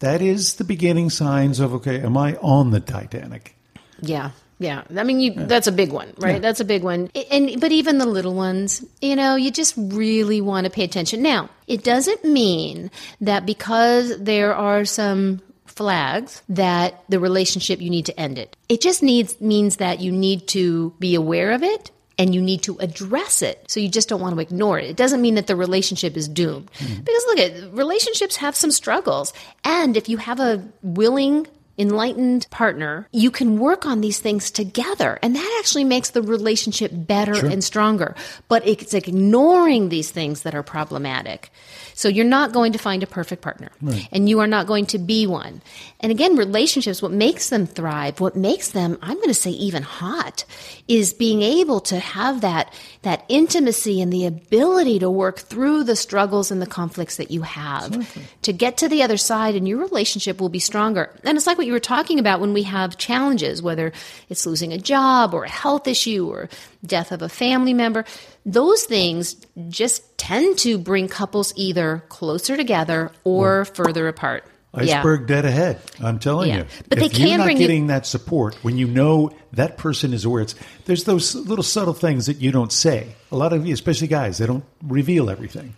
That 0.00 0.20
is 0.20 0.56
the 0.56 0.64
beginning 0.64 1.08
signs 1.08 1.58
of, 1.58 1.72
okay, 1.72 2.02
am 2.02 2.18
I 2.18 2.36
on 2.36 2.70
the 2.70 2.80
Titanic? 2.80 3.56
Yeah. 4.02 4.32
Yeah, 4.58 4.84
I 4.94 5.04
mean, 5.04 5.20
you, 5.20 5.32
yeah. 5.32 5.46
that's 5.46 5.66
a 5.66 5.72
big 5.72 5.90
one, 5.90 6.12
right? 6.18 6.34
Yeah. 6.34 6.38
That's 6.38 6.60
a 6.60 6.64
big 6.64 6.84
one. 6.84 7.10
And 7.30 7.60
but 7.60 7.72
even 7.72 7.98
the 7.98 8.06
little 8.06 8.34
ones, 8.34 8.84
you 9.00 9.16
know, 9.16 9.34
you 9.34 9.50
just 9.50 9.74
really 9.76 10.40
want 10.40 10.64
to 10.66 10.70
pay 10.70 10.84
attention. 10.84 11.22
Now, 11.22 11.50
it 11.66 11.82
doesn't 11.82 12.24
mean 12.24 12.90
that 13.20 13.46
because 13.46 14.16
there 14.18 14.54
are 14.54 14.84
some 14.84 15.42
flags 15.76 16.42
that 16.48 17.02
the 17.08 17.20
relationship 17.20 17.80
you 17.80 17.90
need 17.90 18.06
to 18.06 18.18
end 18.18 18.38
it. 18.38 18.56
It 18.68 18.80
just 18.80 19.02
needs 19.02 19.40
means 19.40 19.76
that 19.76 20.00
you 20.00 20.12
need 20.12 20.48
to 20.48 20.94
be 20.98 21.14
aware 21.14 21.52
of 21.52 21.62
it 21.62 21.90
and 22.18 22.34
you 22.34 22.40
need 22.40 22.62
to 22.62 22.78
address 22.78 23.42
it. 23.42 23.64
So 23.68 23.80
you 23.80 23.88
just 23.88 24.08
don't 24.08 24.20
want 24.20 24.34
to 24.34 24.40
ignore 24.40 24.78
it. 24.78 24.88
It 24.88 24.96
doesn't 24.96 25.20
mean 25.20 25.34
that 25.34 25.46
the 25.46 25.56
relationship 25.56 26.16
is 26.16 26.28
doomed. 26.28 26.70
Mm-hmm. 26.78 27.02
Because 27.02 27.24
look 27.26 27.38
at 27.38 27.72
relationships 27.72 28.36
have 28.36 28.54
some 28.54 28.70
struggles. 28.70 29.32
And 29.64 29.96
if 29.96 30.08
you 30.08 30.18
have 30.18 30.40
a 30.40 30.64
willing 30.82 31.46
enlightened 31.76 32.46
partner, 32.50 33.08
you 33.12 33.30
can 33.30 33.58
work 33.58 33.86
on 33.86 34.00
these 34.00 34.20
things 34.20 34.50
together. 34.50 35.18
And 35.22 35.34
that 35.34 35.56
actually 35.58 35.84
makes 35.84 36.10
the 36.10 36.22
relationship 36.22 36.90
better 36.94 37.34
sure. 37.34 37.50
and 37.50 37.62
stronger. 37.62 38.14
But 38.48 38.66
it's 38.66 38.94
ignoring 38.94 39.88
these 39.88 40.10
things 40.10 40.42
that 40.42 40.54
are 40.54 40.62
problematic. 40.62 41.50
So 41.94 42.08
you're 42.08 42.24
not 42.24 42.52
going 42.52 42.72
to 42.72 42.78
find 42.78 43.04
a 43.04 43.06
perfect 43.06 43.40
partner, 43.40 43.70
right. 43.80 44.08
and 44.10 44.28
you 44.28 44.40
are 44.40 44.48
not 44.48 44.66
going 44.66 44.86
to 44.86 44.98
be 44.98 45.28
one. 45.28 45.62
And 46.00 46.10
again, 46.10 46.34
relationships, 46.34 47.00
what 47.00 47.12
makes 47.12 47.50
them 47.50 47.66
thrive, 47.66 48.20
what 48.20 48.34
makes 48.34 48.70
them, 48.70 48.98
I'm 49.00 49.14
going 49.14 49.28
to 49.28 49.34
say 49.34 49.50
even 49.50 49.84
hot, 49.84 50.44
is 50.88 51.14
being 51.14 51.42
able 51.42 51.78
to 51.82 52.00
have 52.00 52.40
that, 52.40 52.74
that 53.02 53.24
intimacy 53.28 54.02
and 54.02 54.12
the 54.12 54.26
ability 54.26 54.98
to 54.98 55.10
work 55.10 55.38
through 55.38 55.84
the 55.84 55.94
struggles 55.94 56.50
and 56.50 56.60
the 56.60 56.66
conflicts 56.66 57.16
that 57.16 57.30
you 57.30 57.42
have 57.42 57.94
exactly. 57.94 58.22
to 58.42 58.52
get 58.52 58.76
to 58.78 58.88
the 58.88 59.04
other 59.04 59.16
side 59.16 59.54
and 59.54 59.68
your 59.68 59.78
relationship 59.78 60.40
will 60.40 60.48
be 60.48 60.58
stronger. 60.58 61.14
And 61.22 61.36
it's 61.36 61.46
like 61.46 61.58
what 61.64 61.68
you 61.68 61.72
were 61.72 61.80
talking 61.80 62.18
about 62.18 62.40
when 62.40 62.52
we 62.52 62.64
have 62.64 62.98
challenges, 62.98 63.62
whether 63.62 63.92
it's 64.28 64.44
losing 64.44 64.72
a 64.72 64.78
job 64.78 65.32
or 65.32 65.44
a 65.44 65.48
health 65.48 65.88
issue 65.88 66.28
or 66.28 66.48
death 66.84 67.10
of 67.10 67.22
a 67.22 67.28
family 67.28 67.72
member 67.72 68.04
those 68.44 68.84
things 68.84 69.36
just 69.68 70.18
tend 70.18 70.58
to 70.58 70.78
bring 70.78 71.08
couples 71.08 71.52
either 71.56 72.04
closer 72.08 72.56
together 72.56 73.10
or 73.24 73.62
well, 73.62 73.64
further 73.64 74.08
apart. 74.08 74.44
Iceberg 74.74 75.22
yeah. 75.22 75.26
dead 75.26 75.44
ahead. 75.44 75.80
I'm 76.00 76.18
telling 76.18 76.50
yeah. 76.50 76.58
you. 76.58 76.64
But 76.88 76.98
if 76.98 77.04
they 77.04 77.08
can 77.08 77.28
you're 77.28 77.38
not 77.38 77.56
getting 77.56 77.82
you- 77.82 77.88
that 77.88 78.06
support 78.06 78.56
when 78.62 78.76
you 78.76 78.86
know 78.88 79.30
that 79.52 79.76
person 79.78 80.12
is 80.12 80.24
aware, 80.24 80.42
it's 80.42 80.54
there's 80.84 81.04
those 81.04 81.34
little 81.34 81.62
subtle 81.62 81.94
things 81.94 82.26
that 82.26 82.40
you 82.40 82.50
don't 82.50 82.72
say. 82.72 83.14
A 83.30 83.36
lot 83.36 83.52
of 83.52 83.66
you, 83.66 83.72
especially 83.72 84.08
guys, 84.08 84.38
they 84.38 84.46
don't 84.46 84.64
reveal 84.82 85.30
everything 85.30 85.74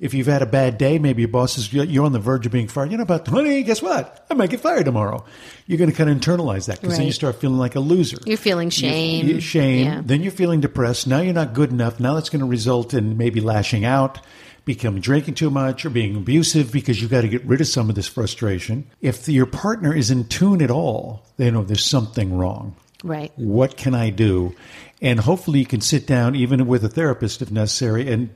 if 0.00 0.14
you've 0.14 0.26
had 0.26 0.42
a 0.42 0.46
bad 0.46 0.78
day, 0.78 0.98
maybe 0.98 1.22
your 1.22 1.28
boss 1.28 1.56
is 1.56 1.72
you're 1.72 2.04
on 2.04 2.12
the 2.12 2.18
verge 2.18 2.46
of 2.46 2.52
being 2.52 2.68
fired. 2.68 2.90
You 2.90 2.96
know, 2.96 3.04
about 3.04 3.26
honey, 3.26 3.62
guess 3.62 3.80
what? 3.80 4.26
I 4.30 4.34
might 4.34 4.50
get 4.50 4.60
fired 4.60 4.84
tomorrow. 4.84 5.24
You're 5.66 5.78
going 5.78 5.90
to 5.90 5.96
kind 5.96 6.10
of 6.10 6.16
internalize 6.16 6.66
that 6.66 6.80
because 6.80 6.94
right. 6.94 6.98
then 6.98 7.06
you 7.06 7.12
start 7.12 7.40
feeling 7.40 7.58
like 7.58 7.74
a 7.74 7.80
loser. 7.80 8.18
You're 8.24 8.36
feeling 8.36 8.70
shame. 8.70 9.26
You, 9.26 9.40
shame. 9.40 9.86
Yeah. 9.86 10.02
Then 10.04 10.22
you're 10.22 10.32
feeling 10.32 10.60
depressed. 10.60 11.06
Now 11.06 11.20
you're 11.20 11.34
not 11.34 11.54
good 11.54 11.70
enough. 11.70 12.00
Now 12.00 12.14
that's 12.14 12.28
going 12.28 12.40
to 12.40 12.46
result 12.46 12.92
in 12.92 13.16
maybe 13.16 13.40
lashing 13.40 13.84
out, 13.84 14.20
becoming 14.64 15.00
drinking 15.00 15.34
too 15.34 15.50
much, 15.50 15.84
or 15.86 15.90
being 15.90 16.16
abusive 16.16 16.72
because 16.72 17.00
you've 17.00 17.10
got 17.10 17.22
to 17.22 17.28
get 17.28 17.44
rid 17.44 17.60
of 17.60 17.66
some 17.66 17.88
of 17.88 17.94
this 17.94 18.08
frustration. 18.08 18.90
If 19.00 19.28
your 19.28 19.46
partner 19.46 19.94
is 19.94 20.10
in 20.10 20.26
tune 20.26 20.60
at 20.60 20.70
all, 20.70 21.24
they 21.36 21.50
know 21.50 21.62
there's 21.62 21.84
something 21.84 22.36
wrong. 22.36 22.76
Right. 23.02 23.32
What 23.36 23.76
can 23.76 23.94
I 23.94 24.10
do? 24.10 24.54
And 25.02 25.20
hopefully 25.20 25.60
you 25.60 25.66
can 25.66 25.82
sit 25.82 26.06
down, 26.06 26.34
even 26.34 26.66
with 26.66 26.84
a 26.84 26.88
therapist 26.88 27.42
if 27.42 27.50
necessary, 27.50 28.10
and 28.10 28.30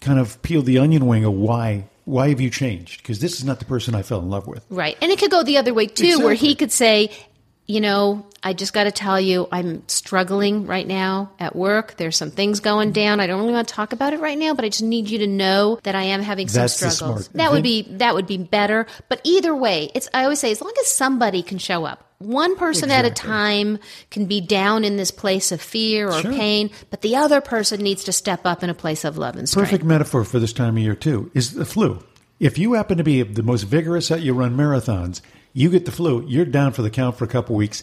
kind 0.00 0.18
of 0.18 0.40
peel 0.42 0.62
the 0.62 0.78
onion 0.78 1.06
wing 1.06 1.24
of 1.24 1.32
why 1.32 1.84
why 2.06 2.28
have 2.28 2.40
you 2.40 2.50
changed? 2.50 3.02
Because 3.02 3.18
this 3.18 3.34
is 3.34 3.44
not 3.44 3.58
the 3.58 3.64
person 3.64 3.94
I 3.94 4.02
fell 4.02 4.20
in 4.20 4.30
love 4.30 4.46
with. 4.46 4.64
Right. 4.70 4.96
And 5.02 5.10
it 5.10 5.18
could 5.18 5.30
go 5.30 5.42
the 5.42 5.58
other 5.58 5.74
way 5.74 5.86
too, 5.86 6.04
exactly. 6.04 6.24
where 6.24 6.34
he 6.34 6.54
could 6.54 6.70
say, 6.70 7.10
you 7.66 7.80
know, 7.80 8.24
I 8.46 8.52
just 8.52 8.72
got 8.72 8.84
to 8.84 8.92
tell 8.92 9.20
you, 9.20 9.48
I'm 9.50 9.82
struggling 9.88 10.68
right 10.68 10.86
now 10.86 11.32
at 11.40 11.56
work. 11.56 11.96
There's 11.96 12.16
some 12.16 12.30
things 12.30 12.60
going 12.60 12.92
down. 12.92 13.18
I 13.18 13.26
don't 13.26 13.40
really 13.40 13.52
want 13.52 13.66
to 13.66 13.74
talk 13.74 13.92
about 13.92 14.12
it 14.12 14.20
right 14.20 14.38
now, 14.38 14.54
but 14.54 14.64
I 14.64 14.68
just 14.68 14.84
need 14.84 15.10
you 15.10 15.18
to 15.18 15.26
know 15.26 15.80
that 15.82 15.96
I 15.96 16.04
am 16.04 16.22
having 16.22 16.46
some 16.46 16.60
That's 16.60 16.74
struggles. 16.74 17.26
That 17.30 17.50
would 17.50 17.64
be 17.64 17.82
that 17.96 18.14
would 18.14 18.28
be 18.28 18.38
better. 18.38 18.86
But 19.08 19.20
either 19.24 19.52
way, 19.52 19.90
it's 19.96 20.08
I 20.14 20.22
always 20.22 20.38
say 20.38 20.52
as 20.52 20.60
long 20.60 20.72
as 20.78 20.86
somebody 20.86 21.42
can 21.42 21.58
show 21.58 21.84
up. 21.84 22.08
One 22.18 22.54
person 22.54 22.84
exactly. 22.84 23.10
at 23.10 23.18
a 23.18 23.20
time 23.20 23.78
can 24.12 24.26
be 24.26 24.40
down 24.40 24.84
in 24.84 24.96
this 24.96 25.10
place 25.10 25.50
of 25.50 25.60
fear 25.60 26.08
or 26.08 26.20
sure. 26.20 26.32
pain, 26.32 26.70
but 26.90 27.00
the 27.00 27.16
other 27.16 27.40
person 27.40 27.82
needs 27.82 28.04
to 28.04 28.12
step 28.12 28.42
up 28.46 28.62
in 28.62 28.70
a 28.70 28.74
place 28.74 29.04
of 29.04 29.18
love 29.18 29.34
and 29.34 29.48
strength. 29.48 29.70
Perfect 29.70 29.84
metaphor 29.84 30.22
for 30.22 30.38
this 30.38 30.52
time 30.52 30.76
of 30.76 30.82
year 30.84 30.94
too 30.94 31.32
is 31.34 31.54
the 31.54 31.64
flu. 31.64 32.00
If 32.38 32.58
you 32.58 32.74
happen 32.74 32.98
to 32.98 33.04
be 33.04 33.22
the 33.22 33.42
most 33.42 33.64
vigorous 33.64 34.12
at 34.12 34.22
you 34.22 34.34
run 34.34 34.56
marathons, 34.56 35.20
you 35.52 35.68
get 35.68 35.84
the 35.84 35.90
flu, 35.90 36.24
you're 36.28 36.44
down 36.44 36.72
for 36.74 36.82
the 36.82 36.90
count 36.90 37.16
for 37.16 37.24
a 37.24 37.28
couple 37.28 37.56
weeks. 37.56 37.82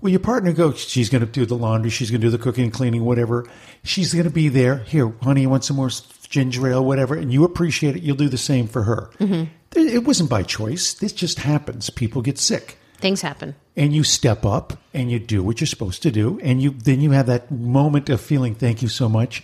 Well, 0.00 0.10
your 0.10 0.20
partner 0.20 0.52
goes, 0.52 0.78
she's 0.78 1.08
going 1.08 1.24
to 1.24 1.30
do 1.30 1.46
the 1.46 1.56
laundry, 1.56 1.90
she's 1.90 2.10
going 2.10 2.20
to 2.20 2.26
do 2.26 2.30
the 2.30 2.42
cooking 2.42 2.64
and 2.64 2.72
cleaning, 2.72 3.04
whatever. 3.04 3.48
She's 3.82 4.12
going 4.12 4.26
to 4.26 4.30
be 4.30 4.48
there. 4.48 4.78
Here, 4.78 5.08
honey, 5.22 5.42
you 5.42 5.48
want 5.48 5.64
some 5.64 5.76
more 5.76 5.90
ginger 6.28 6.68
ale, 6.68 6.84
whatever, 6.84 7.14
and 7.14 7.32
you 7.32 7.44
appreciate 7.44 7.96
it. 7.96 8.02
You'll 8.02 8.16
do 8.16 8.28
the 8.28 8.38
same 8.38 8.66
for 8.66 8.82
her. 8.82 9.10
Mm-hmm. 9.18 9.44
It 9.78 10.04
wasn't 10.04 10.30
by 10.30 10.42
choice. 10.42 10.94
This 10.94 11.12
just 11.12 11.38
happens. 11.38 11.90
People 11.90 12.22
get 12.22 12.38
sick. 12.38 12.78
Things 12.98 13.20
happen. 13.20 13.54
And 13.76 13.94
you 13.94 14.04
step 14.04 14.46
up 14.46 14.78
and 14.94 15.10
you 15.10 15.18
do 15.18 15.42
what 15.42 15.60
you're 15.60 15.66
supposed 15.66 16.02
to 16.02 16.10
do. 16.10 16.40
And 16.42 16.62
you 16.62 16.70
then 16.70 17.00
you 17.00 17.10
have 17.10 17.26
that 17.26 17.50
moment 17.50 18.08
of 18.08 18.20
feeling, 18.20 18.54
thank 18.54 18.80
you 18.80 18.88
so 18.88 19.08
much. 19.08 19.42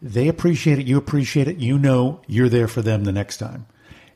They 0.00 0.28
appreciate 0.28 0.78
it. 0.78 0.86
You 0.86 0.96
appreciate 0.96 1.48
it. 1.48 1.58
You 1.58 1.78
know 1.78 2.20
you're 2.26 2.48
there 2.48 2.68
for 2.68 2.80
them 2.80 3.04
the 3.04 3.12
next 3.12 3.36
time. 3.36 3.66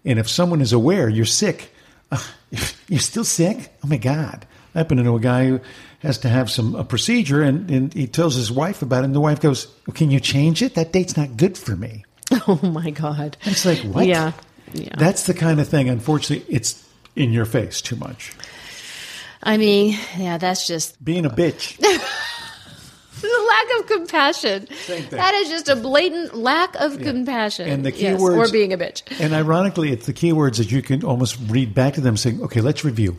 And 0.04 0.18
if 0.18 0.28
someone 0.28 0.62
is 0.62 0.72
aware 0.72 1.08
you're 1.08 1.26
sick, 1.26 1.72
uh, 2.10 2.22
you're 2.88 3.00
still 3.00 3.24
sick? 3.24 3.72
Oh 3.84 3.88
my 3.88 3.98
God. 3.98 4.46
I 4.74 4.78
happen 4.78 4.98
to 4.98 5.02
know 5.02 5.16
a 5.16 5.20
guy 5.20 5.46
who 5.46 5.60
has 6.00 6.18
to 6.18 6.28
have 6.28 6.50
some 6.50 6.74
a 6.74 6.84
procedure 6.84 7.42
and, 7.42 7.70
and 7.70 7.92
he 7.92 8.06
tells 8.06 8.34
his 8.34 8.50
wife 8.52 8.82
about 8.82 9.02
it. 9.02 9.06
And 9.06 9.14
the 9.14 9.20
wife 9.20 9.40
goes, 9.40 9.66
well, 9.86 9.94
Can 9.94 10.10
you 10.10 10.20
change 10.20 10.62
it? 10.62 10.74
That 10.74 10.92
date's 10.92 11.16
not 11.16 11.36
good 11.36 11.56
for 11.56 11.76
me. 11.76 12.04
Oh 12.46 12.60
my 12.62 12.90
God. 12.90 13.36
it's 13.42 13.64
like, 13.64 13.80
what? 13.80 14.06
Yeah. 14.06 14.32
yeah. 14.72 14.94
That's 14.96 15.24
the 15.24 15.34
kind 15.34 15.58
of 15.58 15.68
thing, 15.68 15.88
unfortunately, 15.88 16.46
it's 16.48 16.86
in 17.16 17.32
your 17.32 17.44
face 17.44 17.80
too 17.82 17.96
much. 17.96 18.32
I 19.42 19.56
mean, 19.56 19.98
yeah, 20.16 20.38
that's 20.38 20.66
just 20.66 21.02
being 21.04 21.26
a 21.26 21.30
bitch. 21.30 21.76
the 23.20 23.46
lack 23.48 23.80
of 23.80 23.86
compassion. 23.86 24.68
That 25.10 25.34
is 25.34 25.48
just 25.48 25.68
a 25.68 25.76
blatant 25.76 26.34
lack 26.34 26.74
of 26.76 27.00
yeah. 27.00 27.10
compassion. 27.10 27.68
And 27.68 27.84
the 27.84 27.92
key 27.92 28.14
words, 28.14 28.50
or 28.50 28.52
being 28.52 28.72
a 28.72 28.78
bitch. 28.78 29.02
And 29.20 29.32
ironically, 29.32 29.90
it's 29.90 30.06
the 30.06 30.12
key 30.12 30.32
words 30.32 30.58
that 30.58 30.70
you 30.70 30.82
can 30.82 31.04
almost 31.04 31.38
read 31.48 31.74
back 31.74 31.94
to 31.94 32.00
them 32.00 32.16
saying, 32.16 32.42
okay, 32.42 32.60
let's 32.60 32.84
review. 32.84 33.18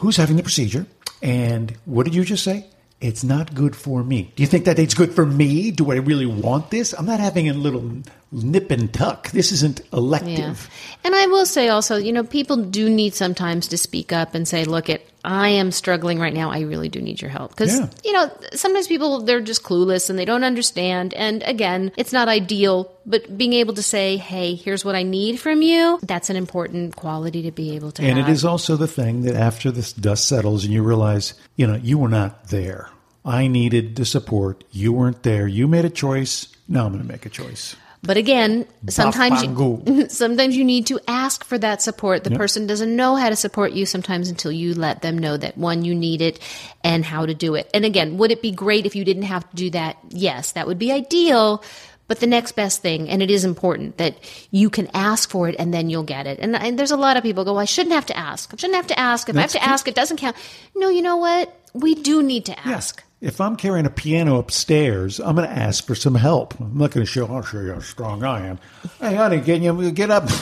Who's 0.00 0.16
having 0.16 0.36
the 0.36 0.42
procedure? 0.42 0.86
And 1.22 1.76
what 1.84 2.04
did 2.04 2.14
you 2.14 2.24
just 2.24 2.44
say? 2.44 2.66
it's 3.00 3.24
not 3.24 3.54
good 3.54 3.74
for 3.74 4.04
me. 4.04 4.30
Do 4.36 4.42
you 4.42 4.46
think 4.46 4.66
that 4.66 4.78
it's 4.78 4.92
good 4.92 5.14
for 5.14 5.24
me? 5.24 5.70
Do 5.70 5.90
I 5.90 5.96
really 5.96 6.26
want 6.26 6.70
this? 6.70 6.92
I'm 6.92 7.06
not 7.06 7.18
having 7.18 7.48
a 7.48 7.54
little 7.54 8.02
nip 8.30 8.70
and 8.70 8.92
tuck. 8.92 9.30
This 9.30 9.52
isn't 9.52 9.80
elective. 9.92 10.68
Yeah. 10.70 10.96
And 11.04 11.14
I 11.14 11.26
will 11.26 11.46
say 11.46 11.68
also, 11.68 11.96
you 11.96 12.12
know, 12.12 12.24
people 12.24 12.56
do 12.58 12.90
need 12.90 13.14
sometimes 13.14 13.68
to 13.68 13.78
speak 13.78 14.12
up 14.12 14.34
and 14.34 14.46
say, 14.46 14.64
look, 14.64 14.90
it, 14.90 15.09
I 15.24 15.50
am 15.50 15.70
struggling 15.70 16.18
right 16.18 16.32
now. 16.32 16.50
I 16.50 16.60
really 16.60 16.88
do 16.88 17.00
need 17.00 17.20
your 17.20 17.30
help. 17.30 17.50
Because, 17.50 17.78
Yeah. 17.78 17.88
you 18.04 18.12
know, 18.12 18.30
sometimes 18.54 18.86
people, 18.86 19.22
they're 19.22 19.40
just 19.40 19.62
clueless 19.62 20.08
and 20.10 20.18
they 20.18 20.24
don't 20.24 20.44
understand. 20.44 21.12
And 21.14 21.42
again, 21.42 21.92
it's 21.96 22.12
not 22.12 22.28
ideal, 22.28 22.90
but 23.04 23.36
being 23.36 23.52
able 23.52 23.74
to 23.74 23.82
say, 23.82 24.16
hey, 24.16 24.54
here's 24.54 24.84
what 24.84 24.94
I 24.94 25.02
need 25.02 25.38
from 25.38 25.62
you, 25.62 25.98
that's 26.02 26.30
an 26.30 26.36
important 26.36 26.96
quality 26.96 27.42
to 27.42 27.50
be 27.50 27.76
able 27.76 27.92
to 27.92 28.02
And 28.02 28.18
have. 28.18 28.28
it 28.28 28.32
is 28.32 28.44
also 28.44 28.76
the 28.76 28.88
thing 28.88 29.22
that 29.22 29.34
after 29.36 29.70
this 29.70 29.92
dust 29.92 30.26
settles 30.26 30.64
and 30.64 30.72
you 30.72 30.82
realize, 30.82 31.34
you 31.56 31.66
know, 31.66 31.76
you 31.76 31.98
were 31.98 32.08
not 32.08 32.48
there. 32.48 32.88
I 33.24 33.46
needed 33.48 33.96
the 33.96 34.06
support. 34.06 34.64
You 34.72 34.92
weren't 34.94 35.22
there. 35.22 35.46
You 35.46 35.68
made 35.68 35.84
a 35.84 35.90
choice. 35.90 36.48
Now 36.66 36.86
I'm 36.86 36.92
going 36.92 37.02
to 37.02 37.08
make 37.12 37.26
a 37.26 37.28
choice. 37.28 37.76
But 38.02 38.16
again, 38.16 38.66
sometimes 38.88 39.42
you, 39.42 40.06
sometimes 40.08 40.56
you 40.56 40.64
need 40.64 40.86
to 40.86 40.98
ask 41.06 41.44
for 41.44 41.58
that 41.58 41.82
support. 41.82 42.24
The 42.24 42.30
person 42.30 42.66
doesn't 42.66 42.94
know 42.94 43.14
how 43.14 43.28
to 43.28 43.36
support 43.36 43.72
you 43.72 43.84
sometimes 43.84 44.30
until 44.30 44.50
you 44.50 44.74
let 44.74 45.02
them 45.02 45.18
know 45.18 45.36
that 45.36 45.58
one, 45.58 45.84
you 45.84 45.94
need 45.94 46.22
it 46.22 46.40
and 46.82 47.04
how 47.04 47.26
to 47.26 47.34
do 47.34 47.54
it. 47.56 47.70
And 47.74 47.84
again, 47.84 48.16
would 48.16 48.30
it 48.30 48.40
be 48.40 48.52
great 48.52 48.86
if 48.86 48.96
you 48.96 49.04
didn't 49.04 49.24
have 49.24 49.48
to 49.50 49.56
do 49.56 49.70
that? 49.70 49.98
Yes, 50.08 50.52
that 50.52 50.66
would 50.66 50.78
be 50.78 50.92
ideal. 50.92 51.62
But 52.08 52.18
the 52.18 52.26
next 52.26 52.52
best 52.52 52.82
thing, 52.82 53.08
and 53.08 53.22
it 53.22 53.30
is 53.30 53.44
important 53.44 53.98
that 53.98 54.16
you 54.50 54.68
can 54.68 54.88
ask 54.94 55.30
for 55.30 55.48
it 55.48 55.54
and 55.58 55.72
then 55.72 55.90
you'll 55.90 56.02
get 56.02 56.26
it. 56.26 56.40
And, 56.40 56.56
and 56.56 56.76
there's 56.76 56.90
a 56.90 56.96
lot 56.96 57.16
of 57.16 57.22
people 57.22 57.44
go, 57.44 57.52
well, 57.52 57.60
I 57.60 57.66
shouldn't 57.66 57.94
have 57.94 58.06
to 58.06 58.16
ask. 58.16 58.52
I 58.52 58.56
shouldn't 58.56 58.76
have 58.76 58.88
to 58.88 58.98
ask. 58.98 59.28
If 59.28 59.36
I 59.36 59.42
have 59.42 59.52
That's 59.52 59.64
to 59.64 59.70
ask, 59.70 59.86
it 59.86 59.94
doesn't 59.94 60.16
count. 60.16 60.36
No, 60.74 60.88
you 60.88 61.02
know 61.02 61.18
what? 61.18 61.54
We 61.72 61.94
do 61.94 62.20
need 62.22 62.46
to 62.46 62.58
ask. 62.66 63.04
If 63.20 63.38
I'm 63.40 63.56
carrying 63.56 63.84
a 63.84 63.90
piano 63.90 64.38
upstairs, 64.38 65.20
I'm 65.20 65.36
going 65.36 65.46
to 65.48 65.54
ask 65.54 65.86
for 65.86 65.94
some 65.94 66.14
help. 66.14 66.58
I'm 66.58 66.78
not 66.78 66.90
going 66.90 67.04
to 67.04 67.10
show, 67.10 67.26
I'll 67.26 67.42
show 67.42 67.60
you 67.60 67.74
how 67.74 67.80
strong 67.80 68.24
I 68.24 68.46
am. 68.46 68.58
Hey, 68.98 69.14
honey, 69.14 69.40
can 69.42 69.62
you 69.62 69.90
get 69.90 70.10
up? 70.10 70.28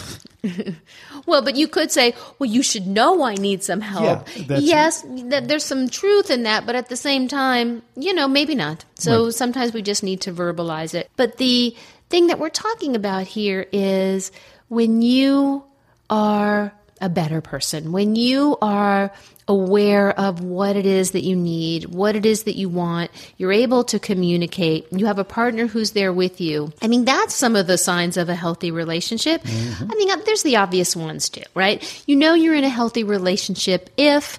Well, 1.27 1.43
but 1.43 1.57
you 1.57 1.69
could 1.69 1.91
say, 1.91 2.15
well, 2.39 2.49
you 2.49 2.63
should 2.63 2.87
know 2.87 3.23
I 3.23 3.35
need 3.35 3.63
some 3.63 3.81
help. 3.83 4.29
Yeah, 4.37 4.59
yes, 4.61 5.03
th- 5.03 5.45
there's 5.45 5.65
some 5.65 5.89
truth 5.91 6.31
in 6.31 6.45
that, 6.45 6.65
but 6.65 6.75
at 6.75 6.89
the 6.89 6.97
same 6.97 7.29
time, 7.29 7.83
you 7.97 8.15
know, 8.15 8.27
maybe 8.29 8.55
not. 8.55 8.85
So 8.95 9.25
Right. 9.25 9.35
sometimes 9.35 9.75
we 9.75 9.83
just 9.83 10.03
need 10.03 10.21
to 10.23 10.33
verbalize 10.33 10.95
it. 10.95 11.11
But 11.17 11.37
the 11.37 11.77
thing 12.09 12.29
that 12.29 12.39
we're 12.39 12.49
talking 12.49 12.95
about 12.97 13.27
here 13.27 13.67
is 13.73 14.33
when 14.69 15.03
you 15.03 15.65
are 16.09 16.73
a 17.01 17.09
better 17.09 17.41
person, 17.41 17.93
when 17.93 18.17
you 18.17 18.57
are 18.61 19.13
aware 19.49 20.11
of 20.21 20.43
what 20.43 20.77
it 20.77 20.85
is 20.85 21.13
that 21.13 21.25
you 21.25 21.35
need, 21.35 21.87
what 21.87 22.15
it 22.15 22.27
is 22.27 22.43
that 22.45 22.57
you 22.57 22.69
want, 22.69 23.11
you're 23.39 23.53
able 23.53 23.83
to 23.83 23.99
communicate, 23.99 24.87
you 24.93 25.07
have 25.07 25.19
a 25.19 25.25
partner 25.25 25.67
who's 25.67 25.93
there 25.93 26.13
with 26.13 26.41
you. 26.41 26.71
I 26.83 26.87
mean, 26.87 27.07
that's 27.07 27.35
some 27.35 27.57
of 27.57 27.67
the 27.67 27.79
signs 27.79 28.19
of 28.19 28.29
a 28.29 28.35
healthy 28.35 28.71
relationship. 28.71 29.41
I 29.47 29.95
mean, 29.95 30.11
uh, 30.11 30.17
there's 30.27 30.43
the 30.43 30.57
obvious 30.57 30.95
ones 30.95 31.31
too, 31.31 31.43
right? 31.55 31.83
You 32.07 32.17
know 32.17 32.35
you're 32.35 32.55
in 32.55 32.65
a 32.65 32.69
healthy 32.69 33.05
relationship 33.05 33.89
if 33.97 34.39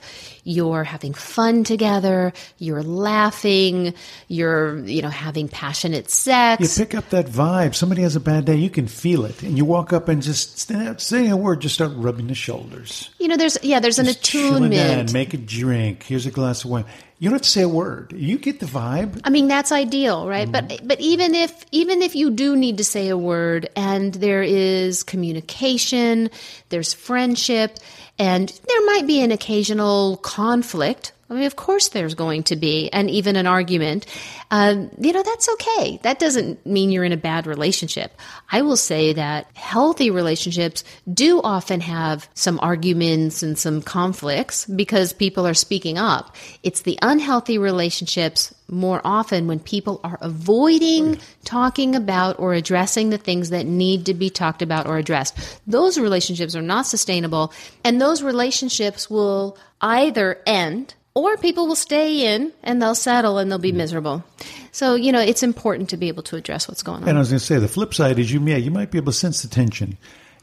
you're 0.49 0.83
having 0.83 1.13
fun 1.13 1.63
together, 1.63 2.33
you're 2.57 2.81
laughing, 2.81 3.93
you're, 4.27 4.79
you 4.79 5.01
know, 5.03 5.09
having 5.09 5.47
passionate 5.47 6.09
sex. 6.09 6.61
You 6.77 6.85
pick 6.85 6.95
up 6.95 7.09
that 7.11 7.27
vibe. 7.27 7.75
Somebody 7.75 8.01
has 8.01 8.15
a 8.15 8.19
bad 8.19 8.45
day, 8.45 8.55
you 8.55 8.69
can 8.71 8.87
feel 8.87 9.25
it. 9.25 9.43
And 9.43 9.57
you 9.57 9.63
walk 9.65 9.93
up 9.93 10.07
and 10.09 10.21
just 10.23 10.57
stand 10.57 10.87
out, 10.87 11.01
say 11.01 11.29
a 11.29 11.37
word, 11.37 11.61
just 11.61 11.75
start 11.75 11.91
rubbing 11.95 12.27
the 12.27 12.35
shoulders. 12.35 13.11
You 13.19 13.27
know, 13.27 13.37
there's 13.37 13.57
yeah, 13.61 13.79
there's 13.79 13.99
an 13.99 14.05
Just 14.05 14.23
chilling 14.23 14.65
attunement. 14.65 15.07
down, 15.09 15.13
make 15.13 15.33
a 15.35 15.37
drink. 15.37 16.03
Here's 16.03 16.25
a 16.25 16.31
glass 16.31 16.63
of 16.63 16.71
wine. 16.71 16.85
You 17.19 17.29
don't 17.29 17.35
have 17.35 17.41
to 17.41 17.49
say 17.49 17.63
a 17.63 17.69
word. 17.69 18.13
You 18.13 18.37
get 18.37 18.61
the 18.61 18.65
vibe. 18.65 19.19
I 19.25 19.29
mean 19.29 19.49
that's 19.49 19.73
ideal, 19.73 20.25
right? 20.25 20.49
But 20.49 20.69
mm-hmm. 20.69 20.87
but 20.87 21.01
even 21.01 21.35
if 21.35 21.65
even 21.71 22.01
if 22.01 22.15
you 22.15 22.31
do 22.31 22.55
need 22.55 22.77
to 22.77 22.85
say 22.85 23.09
a 23.09 23.17
word 23.17 23.69
and 23.75 24.13
there 24.13 24.41
is 24.41 25.03
communication, 25.03 26.29
there's 26.69 26.93
friendship, 26.93 27.77
and 28.17 28.47
there 28.67 28.85
might 28.85 29.05
be 29.05 29.21
an 29.21 29.33
occasional 29.33 30.15
conflict. 30.17 31.11
I 31.29 31.35
mean, 31.35 31.43
of 31.43 31.55
course, 31.55 31.89
there's 31.89 32.15
going 32.15 32.43
to 32.43 32.55
be, 32.55 32.89
and 32.89 33.09
even 33.09 33.35
an 33.35 33.45
argument. 33.45 34.07
Um, 34.49 34.89
you 34.99 35.13
know, 35.13 35.21
that's 35.21 35.47
okay. 35.49 35.99
That 36.01 36.17
doesn't 36.17 36.65
mean 36.65 36.89
you're 36.89 37.03
in 37.03 37.11
a 37.11 37.17
bad 37.17 37.45
relationship. 37.45 38.13
I 38.51 38.63
will 38.63 38.77
say 38.77 39.13
that 39.13 39.45
healthy 39.53 40.09
relationships 40.09 40.83
do 41.11 41.39
often 41.41 41.81
have 41.81 42.27
some 42.33 42.59
arguments 42.61 43.43
and 43.43 43.59
some 43.59 43.83
conflicts 43.83 44.65
because 44.65 45.13
people 45.13 45.45
are 45.45 45.53
speaking 45.53 45.99
up. 45.99 46.35
It's 46.63 46.81
the 46.81 46.97
unhealthy 47.03 47.59
relationships 47.59 48.53
more 48.67 49.01
often 49.03 49.47
when 49.47 49.59
people 49.59 49.99
are 50.03 50.17
avoiding 50.21 51.19
talking 51.43 51.95
about 51.95 52.39
or 52.39 52.53
addressing 52.53 53.09
the 53.09 53.17
things 53.17 53.51
that 53.51 53.65
need 53.65 54.05
to 54.07 54.13
be 54.13 54.29
talked 54.31 54.61
about 54.61 54.87
or 54.87 54.97
addressed. 54.97 55.59
Those 55.67 55.99
relationships 55.99 56.55
are 56.55 56.61
not 56.61 56.87
sustainable, 56.87 57.53
and 57.83 58.01
those 58.01 58.23
relationships 58.23 59.09
will 59.09 59.57
either 59.81 60.41
end 60.45 60.95
or 61.23 61.37
people 61.37 61.67
will 61.67 61.75
stay 61.75 62.33
in 62.33 62.51
and 62.63 62.81
they'll 62.81 62.95
settle 62.95 63.37
and 63.37 63.51
they'll 63.51 63.59
be 63.59 63.71
miserable. 63.71 64.23
So, 64.71 64.95
you 64.95 65.11
know, 65.11 65.19
it's 65.19 65.43
important 65.43 65.89
to 65.89 65.97
be 65.97 66.07
able 66.07 66.23
to 66.23 66.35
address 66.35 66.67
what's 66.67 66.83
going 66.83 67.03
on. 67.03 67.09
And 67.09 67.17
I 67.17 67.19
was 67.19 67.29
going 67.29 67.39
to 67.39 67.45
say, 67.45 67.59
the 67.59 67.67
flip 67.67 67.93
side 67.93 68.19
is 68.19 68.31
you, 68.31 68.39
yeah, 68.45 68.57
you 68.57 68.71
might 68.71 68.91
be 68.91 68.97
able 68.97 69.11
to 69.11 69.17
sense 69.17 69.41
the 69.41 69.47
tension. 69.47 69.97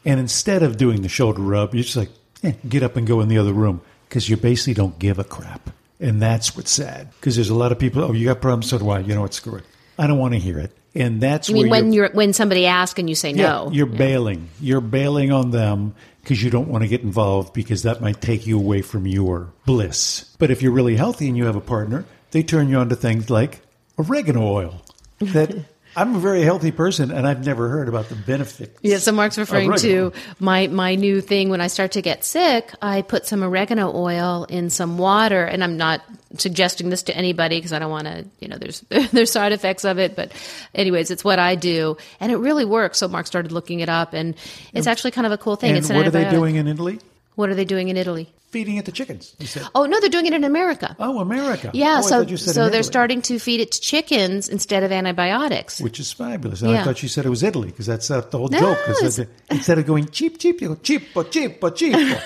And 0.04 0.20
instead 0.20 0.62
of 0.62 0.76
doing 0.76 1.02
the 1.02 1.08
shoulder 1.08 1.42
rub, 1.42 1.74
you're 1.74 1.84
just 1.84 1.96
like, 1.96 2.10
eh, 2.42 2.52
get 2.68 2.82
up 2.82 2.96
and 2.96 3.06
go 3.06 3.20
in 3.20 3.28
the 3.28 3.38
other 3.38 3.52
room 3.52 3.80
because 4.08 4.28
you 4.28 4.36
basically 4.36 4.74
don't 4.74 4.98
give 4.98 5.18
a 5.18 5.24
crap. 5.24 5.70
And 5.98 6.20
that's 6.20 6.56
what's 6.56 6.70
sad 6.70 7.10
because 7.12 7.36
there's 7.36 7.48
a 7.48 7.54
lot 7.54 7.72
of 7.72 7.78
people, 7.78 8.04
oh, 8.04 8.12
you 8.12 8.26
got 8.26 8.40
problems, 8.40 8.68
so 8.68 8.78
do 8.78 8.90
I. 8.90 9.00
You 9.00 9.14
know 9.14 9.22
what, 9.22 9.34
screw 9.34 9.56
it. 9.56 9.64
I 9.98 10.06
don't 10.06 10.18
want 10.18 10.34
to 10.34 10.40
hear 10.40 10.58
it. 10.58 10.76
And 10.96 11.20
that's 11.20 11.50
I 11.50 11.52
mean, 11.52 11.68
when 11.68 11.92
you're 11.92 12.11
when 12.11 12.32
somebody 12.32 12.66
asks 12.66 12.98
and 12.98 13.09
you 13.09 13.14
say 13.14 13.30
yeah, 13.30 13.48
no, 13.48 13.70
you're 13.72 13.87
bailing. 13.87 14.48
You're 14.61 14.80
bailing 14.80 15.32
on 15.32 15.50
them 15.50 15.94
because 16.22 16.42
you 16.42 16.50
don't 16.50 16.68
want 16.68 16.82
to 16.82 16.88
get 16.88 17.02
involved 17.02 17.52
because 17.52 17.82
that 17.82 18.00
might 18.00 18.20
take 18.20 18.46
you 18.46 18.59
away 18.59 18.82
from 18.82 19.06
your 19.06 19.52
bliss. 19.64 20.35
But 20.38 20.50
if 20.50 20.62
you're 20.62 20.72
really 20.72 20.96
healthy 20.96 21.28
and 21.28 21.37
you 21.37 21.44
have 21.44 21.56
a 21.56 21.61
partner, 21.61 22.04
they 22.32 22.42
turn 22.42 22.68
you 22.68 22.78
on 22.78 22.88
to 22.88 22.96
things 22.96 23.30
like 23.30 23.61
oregano 23.98 24.42
oil. 24.42 24.82
That 25.20 25.54
I'm 25.96 26.14
a 26.14 26.18
very 26.18 26.42
healthy 26.42 26.72
person 26.72 27.11
and 27.11 27.26
I've 27.26 27.44
never 27.44 27.68
heard 27.68 27.88
about 27.88 28.11
the 28.11 28.14
benefits. 28.14 28.78
Yeah, 28.82 28.98
so 28.98 29.12
Mark's 29.12 29.38
referring 29.38 29.74
to 29.76 30.12
my 30.38 30.66
my 30.66 30.94
new 30.94 31.22
thing. 31.22 31.48
When 31.48 31.62
I 31.62 31.68
start 31.68 31.92
to 31.92 32.02
get 32.02 32.22
sick, 32.22 32.72
I 32.82 33.00
put 33.00 33.26
some 33.26 33.42
oregano 33.42 33.90
oil 33.94 34.44
in 34.44 34.68
some 34.68 34.98
water, 34.98 35.44
and 35.44 35.64
I'm 35.64 35.78
not 35.78 36.02
suggesting 36.37 36.90
this 36.90 37.04
to 37.04 37.16
anybody 37.16 37.56
because 37.56 37.72
I 37.72 37.78
don't 37.78 37.90
want 37.90 38.06
to. 38.06 38.26
You 38.40 38.48
know, 38.48 38.59
there's 38.59 38.80
there's 39.12 39.32
side 39.32 39.52
effects 39.52 39.85
of 39.85 39.98
it, 39.98 40.14
but 40.14 40.32
anyways, 40.74 41.11
it's 41.11 41.24
what 41.24 41.38
I 41.38 41.54
do, 41.54 41.96
and 42.20 42.30
it 42.30 42.37
really 42.37 42.66
works. 42.66 42.98
So 42.98 43.09
Mark 43.09 43.26
started 43.26 43.50
looking 43.50 43.80
it 43.80 43.88
up, 43.88 44.12
and 44.12 44.35
it's 44.74 44.87
actually 44.87 45.12
kind 45.12 45.26
of 45.26 45.32
a 45.32 45.38
cool 45.38 45.56
thing. 45.56 45.70
And 45.70 45.78
it's 45.78 45.90
an 45.90 45.96
what 45.96 46.06
are 46.06 46.11
they 46.11 46.28
doing 46.28 46.56
in 46.56 46.68
Italy? 46.68 47.00
What 47.37 47.51
are 47.51 47.55
they 47.55 47.64
doing 47.64 47.88
in 47.88 47.96
Italy? 47.96 48.33
Feeding 48.51 48.77
it 48.77 48.87
to 48.87 48.92
chickens. 48.92 49.37
You 49.38 49.46
said, 49.46 49.64
Oh 49.75 49.85
no, 49.85 50.01
they're 50.01 50.09
doing 50.09 50.27
it 50.27 50.33
in 50.33 50.42
America. 50.44 50.96
oh, 50.99 51.20
America. 51.20 51.70
Yeah, 51.75 52.01
Oh, 52.03 52.25
so 52.25 52.37
so 52.37 52.70
they're 52.70 52.83
starting 52.83 53.20
to 53.22 53.38
feed 53.38 53.61
it 53.61 53.72
to 53.72 53.81
chickens 53.81 54.49
instead 54.49 54.83
of 54.83 54.90
antibiotics. 54.90 55.81
Which 55.81 56.01
is 56.01 56.12
fabulous. 56.12 56.62
And 56.62 56.70
I 56.77 56.83
thought 56.83 57.03
you 57.03 57.09
said 57.09 57.27
it 57.27 57.31
was 57.31 57.42
Italy 57.42 57.68
because 57.68 57.87
that's 57.87 58.11
uh, 58.11 58.22
the 58.22 58.38
whole 58.38 58.49
No, 58.49 58.75
joke. 58.75 59.29
instead 59.51 59.79
of 59.79 59.87
going 59.87 60.09
cheap, 60.09 60.38
cheap, 60.38 60.61
you 60.62 60.68
go 60.68 60.77
cheapo, 60.77 61.25
cheapo, 61.25 61.70
cheapo. 61.70 62.22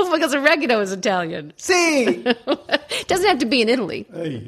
because 0.12 0.34
oregano 0.34 0.80
is 0.80 0.92
Italian. 0.92 1.52
See? 1.56 2.04
It 2.04 3.04
doesn't 3.08 3.26
have 3.26 3.38
to 3.38 3.46
be 3.46 3.62
in 3.62 3.68
Italy. 3.68 4.06
Hey. 4.12 4.46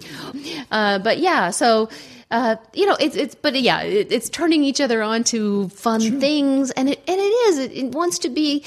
Uh, 0.70 0.98
but 0.98 1.18
yeah, 1.18 1.50
so 1.50 1.88
uh, 2.30 2.56
you 2.72 2.86
know, 2.86 2.96
it's 2.98 3.14
it's 3.14 3.34
but 3.34 3.60
yeah, 3.60 3.82
it, 3.82 4.10
it's 4.10 4.30
turning 4.30 4.64
each 4.64 4.80
other 4.80 5.02
on 5.02 5.22
to 5.24 5.68
fun 5.68 6.18
things, 6.18 6.70
and 6.70 6.88
it 6.88 6.98
and 7.06 7.20
it 7.20 7.24
is. 7.24 7.58
It, 7.58 7.72
it 7.72 7.92
wants 7.92 8.18
to 8.20 8.30
be. 8.30 8.64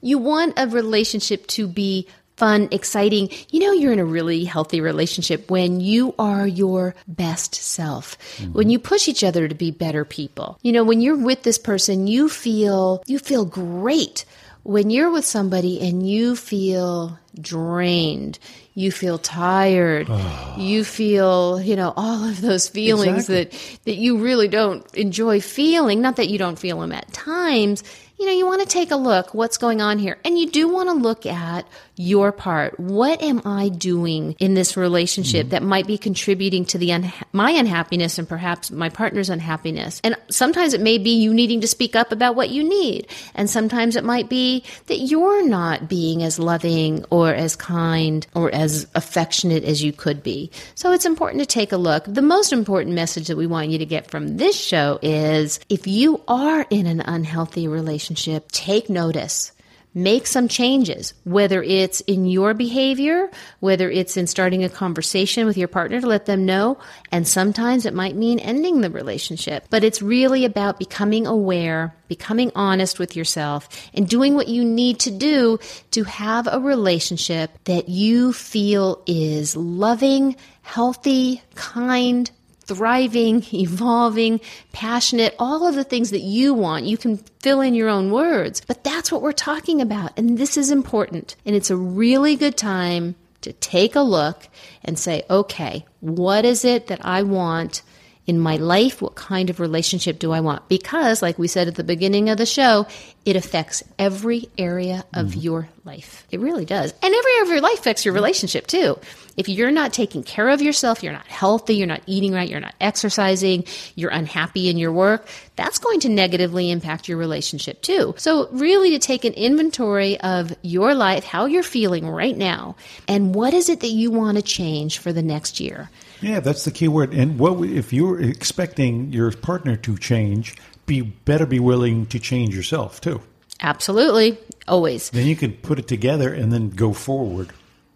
You 0.00 0.18
want 0.18 0.54
a 0.56 0.66
relationship 0.66 1.46
to 1.48 1.66
be 1.66 2.06
fun, 2.40 2.68
exciting. 2.70 3.28
You 3.50 3.60
know, 3.60 3.72
you're 3.72 3.92
in 3.92 3.98
a 3.98 4.04
really 4.04 4.44
healthy 4.44 4.80
relationship 4.80 5.50
when 5.50 5.80
you 5.80 6.14
are 6.18 6.46
your 6.46 6.94
best 7.06 7.54
self. 7.54 8.16
Mm-hmm. 8.38 8.52
When 8.54 8.70
you 8.70 8.78
push 8.78 9.08
each 9.08 9.22
other 9.22 9.46
to 9.46 9.54
be 9.54 9.70
better 9.70 10.06
people. 10.06 10.58
You 10.62 10.72
know, 10.72 10.82
when 10.82 11.02
you're 11.02 11.18
with 11.18 11.42
this 11.42 11.58
person, 11.58 12.06
you 12.06 12.30
feel 12.30 13.04
you 13.06 13.18
feel 13.18 13.44
great. 13.44 14.24
When 14.62 14.88
you're 14.88 15.10
with 15.10 15.26
somebody 15.26 15.80
and 15.86 16.08
you 16.08 16.34
feel 16.34 17.18
drained, 17.38 18.38
you 18.74 18.90
feel 18.90 19.18
tired, 19.18 20.08
you 20.56 20.82
feel, 20.82 21.60
you 21.60 21.76
know, 21.76 21.92
all 21.94 22.24
of 22.24 22.40
those 22.40 22.68
feelings 22.68 23.28
Exactly. 23.28 23.44
that 23.44 23.84
that 23.84 23.96
you 23.96 24.16
really 24.16 24.48
don't 24.48 24.82
enjoy 24.94 25.40
feeling, 25.42 26.00
not 26.00 26.16
that 26.16 26.28
you 26.28 26.38
don't 26.38 26.58
feel 26.58 26.80
them 26.80 26.92
at 26.92 27.12
times. 27.12 27.84
You 28.20 28.26
know, 28.26 28.32
you 28.32 28.44
want 28.44 28.60
to 28.60 28.68
take 28.68 28.90
a 28.90 28.96
look 28.96 29.32
what's 29.32 29.56
going 29.56 29.80
on 29.80 29.98
here. 29.98 30.18
And 30.26 30.38
you 30.38 30.50
do 30.50 30.68
want 30.68 30.90
to 30.90 30.94
look 30.94 31.24
at 31.24 31.66
your 31.96 32.32
part. 32.32 32.78
What 32.78 33.22
am 33.22 33.40
I 33.46 33.70
doing 33.70 34.36
in 34.38 34.52
this 34.52 34.76
relationship 34.76 35.46
mm-hmm. 35.46 35.50
that 35.52 35.62
might 35.62 35.86
be 35.86 35.96
contributing 35.96 36.66
to 36.66 36.76
the 36.76 36.90
unha- 36.90 37.22
my 37.32 37.50
unhappiness 37.50 38.18
and 38.18 38.28
perhaps 38.28 38.70
my 38.70 38.90
partner's 38.90 39.30
unhappiness? 39.30 40.02
And 40.04 40.16
sometimes 40.28 40.74
it 40.74 40.82
may 40.82 40.98
be 40.98 41.12
you 41.12 41.32
needing 41.32 41.62
to 41.62 41.66
speak 41.66 41.96
up 41.96 42.12
about 42.12 42.36
what 42.36 42.50
you 42.50 42.62
need. 42.62 43.06
And 43.34 43.48
sometimes 43.48 43.96
it 43.96 44.04
might 44.04 44.28
be 44.28 44.64
that 44.88 44.98
you're 44.98 45.46
not 45.46 45.88
being 45.88 46.22
as 46.22 46.38
loving 46.38 47.06
or 47.08 47.32
as 47.32 47.56
kind 47.56 48.26
or 48.34 48.54
as 48.54 48.86
affectionate 48.94 49.64
as 49.64 49.82
you 49.82 49.94
could 49.94 50.22
be. 50.22 50.50
So 50.74 50.92
it's 50.92 51.06
important 51.06 51.40
to 51.40 51.46
take 51.46 51.72
a 51.72 51.78
look. 51.78 52.04
The 52.06 52.20
most 52.20 52.52
important 52.52 52.94
message 52.94 53.28
that 53.28 53.38
we 53.38 53.46
want 53.46 53.70
you 53.70 53.78
to 53.78 53.86
get 53.86 54.10
from 54.10 54.36
this 54.36 54.60
show 54.60 54.98
is 55.00 55.58
if 55.70 55.86
you 55.86 56.22
are 56.28 56.66
in 56.68 56.86
an 56.86 57.00
unhealthy 57.00 57.66
relationship, 57.66 58.09
take 58.14 58.88
notice 58.90 59.52
make 59.94 60.26
some 60.26 60.46
changes, 60.46 61.14
whether 61.24 61.62
it's 61.62 62.00
in 62.02 62.24
your 62.26 62.54
behavior, 62.54 63.28
whether 63.58 63.90
it's 63.90 64.16
in 64.16 64.26
starting 64.26 64.62
a 64.62 64.68
conversation 64.68 65.46
with 65.46 65.56
your 65.56 65.68
partner 65.68 66.00
to 66.00 66.06
let 66.06 66.26
them 66.26 66.46
know. 66.46 66.78
And 67.10 67.26
sometimes 67.26 67.86
it 67.86 67.94
might 67.94 68.14
mean 68.14 68.38
ending 68.38 68.80
the 68.80 68.90
relationship, 68.90 69.66
but 69.70 69.82
it's 69.82 70.00
really 70.00 70.44
about 70.44 70.78
becoming 70.78 71.26
aware, 71.26 71.94
becoming 72.08 72.52
honest 72.54 72.98
with 72.98 73.16
yourself 73.16 73.68
and 73.92 74.08
doing 74.08 74.34
what 74.34 74.48
you 74.48 74.64
need 74.64 75.00
to 75.00 75.10
do 75.10 75.58
to 75.90 76.04
have 76.04 76.48
a 76.50 76.60
relationship 76.60 77.50
that 77.64 77.88
you 77.88 78.32
feel 78.32 79.02
is 79.06 79.56
loving, 79.56 80.36
healthy, 80.62 81.42
kind, 81.54 82.30
thriving, 82.70 83.44
evolving, 83.52 84.40
passionate, 84.72 85.34
all 85.38 85.66
of 85.66 85.74
the 85.74 85.84
things 85.84 86.10
that 86.10 86.20
you 86.20 86.54
want. 86.54 86.84
You 86.84 86.96
can 86.96 87.16
fill 87.40 87.60
in 87.60 87.74
your 87.74 87.88
own 87.88 88.12
words, 88.12 88.60
but 88.60 88.84
that's 88.84 89.10
what 89.10 89.22
we're 89.22 89.32
talking 89.32 89.80
about. 89.80 90.16
And 90.16 90.38
this 90.38 90.56
is 90.56 90.70
important. 90.70 91.34
And 91.44 91.56
it's 91.56 91.70
a 91.70 91.76
really 91.76 92.36
good 92.36 92.56
time 92.56 93.16
to 93.40 93.52
take 93.54 93.96
a 93.96 94.02
look 94.02 94.48
and 94.84 94.98
say, 94.98 95.24
okay, 95.28 95.84
what 96.00 96.44
is 96.44 96.64
it 96.64 96.86
that 96.86 97.04
I 97.04 97.22
want 97.22 97.82
in 98.30 98.38
my 98.38 98.54
life? 98.56 99.02
What 99.02 99.16
kind 99.16 99.50
of 99.50 99.58
relationship 99.58 100.20
do 100.20 100.30
I 100.30 100.38
want? 100.38 100.68
Because, 100.68 101.20
like 101.20 101.36
we 101.36 101.48
said 101.48 101.66
at 101.66 101.74
the 101.74 101.82
beginning 101.82 102.30
of 102.30 102.38
the 102.38 102.46
show, 102.46 102.86
it 103.24 103.34
affects 103.34 103.82
every 103.98 104.48
area 104.56 105.04
of 105.12 105.26
mm-hmm. 105.26 105.40
your 105.40 105.68
life. 105.84 106.24
It 106.30 106.38
really 106.38 106.64
does. 106.64 106.92
And 107.02 107.12
every 107.12 107.32
area 107.32 107.42
of 107.42 107.48
your 107.48 107.60
life 107.60 107.80
affects 107.80 108.04
your 108.04 108.14
relationship 108.14 108.68
too. 108.68 108.98
If 109.36 109.48
you're 109.48 109.72
not 109.72 109.92
taking 109.92 110.22
care 110.22 110.48
of 110.48 110.62
yourself, 110.62 111.02
you're 111.02 111.12
not 111.12 111.26
healthy, 111.26 111.74
you're 111.74 111.88
not 111.88 112.02
eating 112.06 112.32
right, 112.32 112.48
you're 112.48 112.60
not 112.60 112.74
exercising, 112.80 113.64
you're 113.96 114.12
unhappy 114.12 114.68
in 114.68 114.78
your 114.78 114.92
work, 114.92 115.26
that's 115.56 115.78
going 115.78 115.98
to 116.00 116.08
negatively 116.08 116.70
impact 116.70 117.08
your 117.08 117.18
relationship 117.18 117.82
too. 117.82 118.14
So, 118.16 118.48
really, 118.52 118.90
to 118.90 119.00
take 119.00 119.24
an 119.24 119.32
inventory 119.32 120.20
of 120.20 120.54
your 120.62 120.94
life, 120.94 121.24
how 121.24 121.46
you're 121.46 121.64
feeling 121.64 122.08
right 122.08 122.36
now, 122.36 122.76
and 123.08 123.34
what 123.34 123.54
is 123.54 123.68
it 123.68 123.80
that 123.80 123.88
you 123.88 124.12
want 124.12 124.36
to 124.36 124.42
change 124.42 124.98
for 124.98 125.12
the 125.12 125.22
next 125.22 125.58
year. 125.58 125.90
Yeah, 126.20 126.40
that's 126.40 126.64
the 126.64 126.70
key 126.70 126.88
word. 126.88 127.12
And 127.14 127.38
what 127.38 127.64
if 127.68 127.92
you're 127.92 128.20
expecting 128.20 129.12
your 129.12 129.32
partner 129.32 129.76
to 129.76 129.96
change, 129.98 130.54
be 130.86 131.02
better 131.02 131.46
be 131.46 131.60
willing 131.60 132.06
to 132.06 132.18
change 132.18 132.54
yourself 132.54 133.00
too. 133.00 133.20
Absolutely, 133.62 134.38
always. 134.66 135.10
Then 135.10 135.26
you 135.26 135.36
can 135.36 135.52
put 135.52 135.78
it 135.78 135.86
together 135.86 136.32
and 136.32 136.52
then 136.52 136.70
go 136.70 136.92
forward 136.92 137.52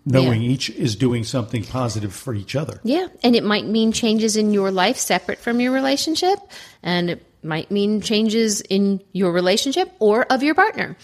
knowing 0.06 0.42
yeah. 0.42 0.50
each 0.50 0.70
is 0.70 0.96
doing 0.96 1.24
something 1.24 1.64
positive 1.64 2.14
for 2.14 2.34
each 2.34 2.54
other. 2.54 2.80
Yeah, 2.84 3.08
and 3.22 3.34
it 3.34 3.44
might 3.44 3.66
mean 3.66 3.92
changes 3.92 4.36
in 4.36 4.52
your 4.52 4.70
life 4.70 4.96
separate 4.96 5.38
from 5.38 5.60
your 5.60 5.72
relationship, 5.72 6.38
and 6.82 7.10
it 7.10 7.26
might 7.42 7.70
mean 7.70 8.00
changes 8.00 8.60
in 8.60 9.02
your 9.12 9.32
relationship 9.32 9.92
or 9.98 10.24
of 10.24 10.42
your 10.42 10.54
partner. 10.54 10.96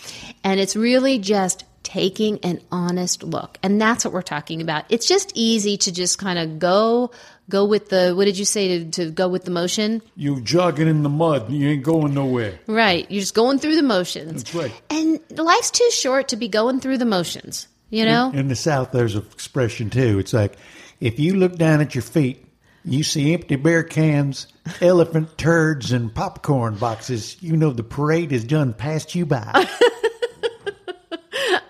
And 0.45 0.61
it's 0.61 0.77
really 0.77 1.19
just 1.19 1.65
taking 1.83 2.39
an 2.41 2.61
honest 2.71 3.23
look. 3.23 3.59
And 3.63 3.81
that's 3.81 4.05
what 4.05 4.15
we're 4.15 4.23
talking 4.23 4.61
about. 4.61 4.85
It's 4.89 5.07
just 5.07 5.33
easy 5.35 5.77
to 5.79 5.93
just 5.93 6.19
kind 6.19 6.39
of 6.39 6.59
go 6.59 7.11
go 7.49 7.65
with 7.65 7.89
the 7.89 8.15
what 8.17 8.27
did 8.27 8.39
you 8.39 8.45
say 8.45 8.85
to, 8.85 8.91
to 8.91 9.11
go 9.11 9.29
with 9.29 9.45
the 9.45 9.51
motion? 9.51 10.03
You 10.17 10.41
jogging 10.41 10.89
in 10.89 11.03
the 11.03 11.09
mud, 11.09 11.51
you 11.51 11.69
ain't 11.69 11.83
going 11.83 12.15
nowhere. 12.15 12.61
Right. 12.67 13.11
You're 13.11 13.21
just 13.21 13.35
going 13.35 13.59
through 13.59 13.77
the 13.77 13.83
motions. 13.83 14.45
That's 14.45 14.55
right. 14.55 14.83
And 14.89 15.21
life's 15.31 15.71
too 15.71 15.91
short 15.91 16.29
to 16.29 16.37
be 16.37 16.49
going 16.49 16.81
through 16.81 16.99
the 16.99 17.05
motions. 17.05 17.67
You 17.91 18.05
know? 18.05 18.31
In, 18.31 18.39
in 18.39 18.49
the 18.49 18.57
South, 18.57 18.93
there's 18.93 19.17
an 19.17 19.27
expression 19.33 19.91
too. 19.91 20.21
It's 20.21 20.33
like, 20.33 20.57
if 21.01 21.19
you 21.19 21.35
look 21.35 21.57
down 21.57 21.81
at 21.81 21.95
your 21.95 22.03
feet, 22.03 22.47
you 22.85 23.03
see 23.03 23.35
empty 23.35 23.57
beer 23.57 23.83
cans, 23.83 24.47
elephant 24.81 25.37
turds, 25.37 25.93
and 25.93 26.15
popcorn 26.15 26.77
boxes. 26.77 27.37
You 27.43 27.57
know 27.57 27.71
the 27.71 27.83
parade 27.83 28.31
has 28.31 28.45
done 28.45 28.73
past 28.73 29.15
you 29.15 29.27
by. 29.27 29.67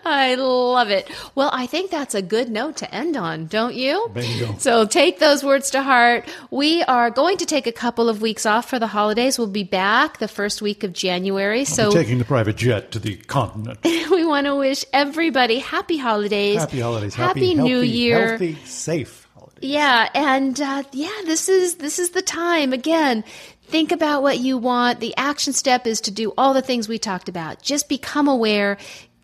I 0.05 0.35
love 0.35 0.91
it. 0.91 1.11
Well, 1.35 1.51
I 1.53 1.67
think 1.67 1.91
that's 1.91 2.15
a 2.15 2.23
good 2.23 2.51
note 2.51 2.77
to 2.79 2.95
end 2.95 3.17
on, 3.17 3.47
don't 3.47 3.75
you? 3.75 4.11
Bingo. 4.13 4.57
So 4.59 4.87
take 4.87 5.19
those 5.19 5.45
words 5.45 5.71
to 5.71 5.83
heart. 5.83 6.29
We 6.51 6.83
are 6.85 7.11
going 7.11 7.37
to 7.39 7.47
take 7.47 7.67
a 7.67 7.73
couple 7.73 8.09
of 8.09 8.23
weeks 8.23 8.47
off 8.47 8.69
for 8.69 8.79
the 8.79 8.87
holidays. 8.87 9.39
We'll 9.39 9.49
be 9.49 9.65
back 9.65 10.19
the 10.19 10.29
first 10.29 10.63
week 10.63 10.85
of 10.85 10.93
January. 10.93 11.61
I'll 11.61 11.67
so 11.67 11.91
taking 11.91 12.19
the 12.19 12.25
private 12.25 12.57
jet 12.57 12.93
to 12.93 12.99
the 12.99 13.17
continent. 13.17 13.79
we 13.85 14.25
want 14.25 14.47
to 14.47 14.57
wish 14.57 14.85
everybody 14.93 15.59
happy 15.59 15.99
holidays. 15.99 16.59
Happy 16.59 16.81
holidays. 16.81 17.15
Happy, 17.15 17.41
happy 17.41 17.55
New 17.55 17.81
healthy, 17.81 17.89
Year. 17.89 18.29
Healthy, 18.29 18.55
safe. 18.65 19.29
Holidays. 19.35 19.59
Yeah, 19.63 20.09
and 20.15 20.61
uh, 20.61 20.83
yeah, 20.93 21.11
this 21.25 21.49
is 21.49 21.77
this 21.77 21.99
is 21.99 22.11
the 22.11 22.23
time 22.23 22.73
again. 22.73 23.25
Think 23.71 23.93
about 23.93 24.23
what 24.23 24.41
you 24.41 24.59
want. 24.59 24.99
The 24.99 25.17
action 25.17 25.53
step 25.53 25.87
is 25.87 26.01
to 26.03 26.11
do 26.11 26.33
all 26.37 26.55
the 26.55 26.63
things 26.63 26.89
we 26.89 26.99
talked 26.99 27.29
about. 27.29 27.63
Just 27.63 27.89
become 27.89 28.27
aware, 28.27 28.79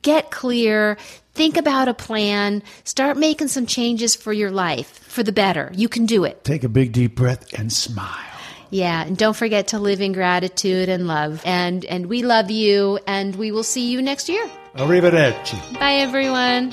get 0.06 0.30
clear, 0.30 0.96
think 1.34 1.56
about 1.56 1.88
a 1.88 1.94
plan, 1.94 2.62
start 2.84 3.16
making 3.16 3.48
some 3.48 3.66
changes 3.66 4.14
for 4.14 4.32
your 4.32 4.52
life 4.52 4.88
for 5.08 5.24
the 5.24 5.32
better. 5.32 5.72
You 5.74 5.88
can 5.88 6.06
do 6.06 6.22
it. 6.22 6.44
Take 6.44 6.62
a 6.62 6.68
big 6.68 6.92
deep 6.92 7.16
breath 7.16 7.52
and 7.58 7.72
smile. 7.72 8.22
Yeah, 8.70 9.04
and 9.04 9.16
don't 9.16 9.36
forget 9.36 9.68
to 9.68 9.78
live 9.78 10.00
in 10.00 10.12
gratitude 10.12 10.88
and 10.88 11.06
love. 11.06 11.42
And 11.44 11.84
and 11.84 12.06
we 12.06 12.22
love 12.22 12.50
you 12.50 12.98
and 13.06 13.34
we 13.36 13.50
will 13.50 13.64
see 13.64 13.90
you 13.90 14.00
next 14.00 14.28
year. 14.28 14.48
Arrivederci. 14.76 15.78
Bye 15.78 15.94
everyone. 15.94 16.72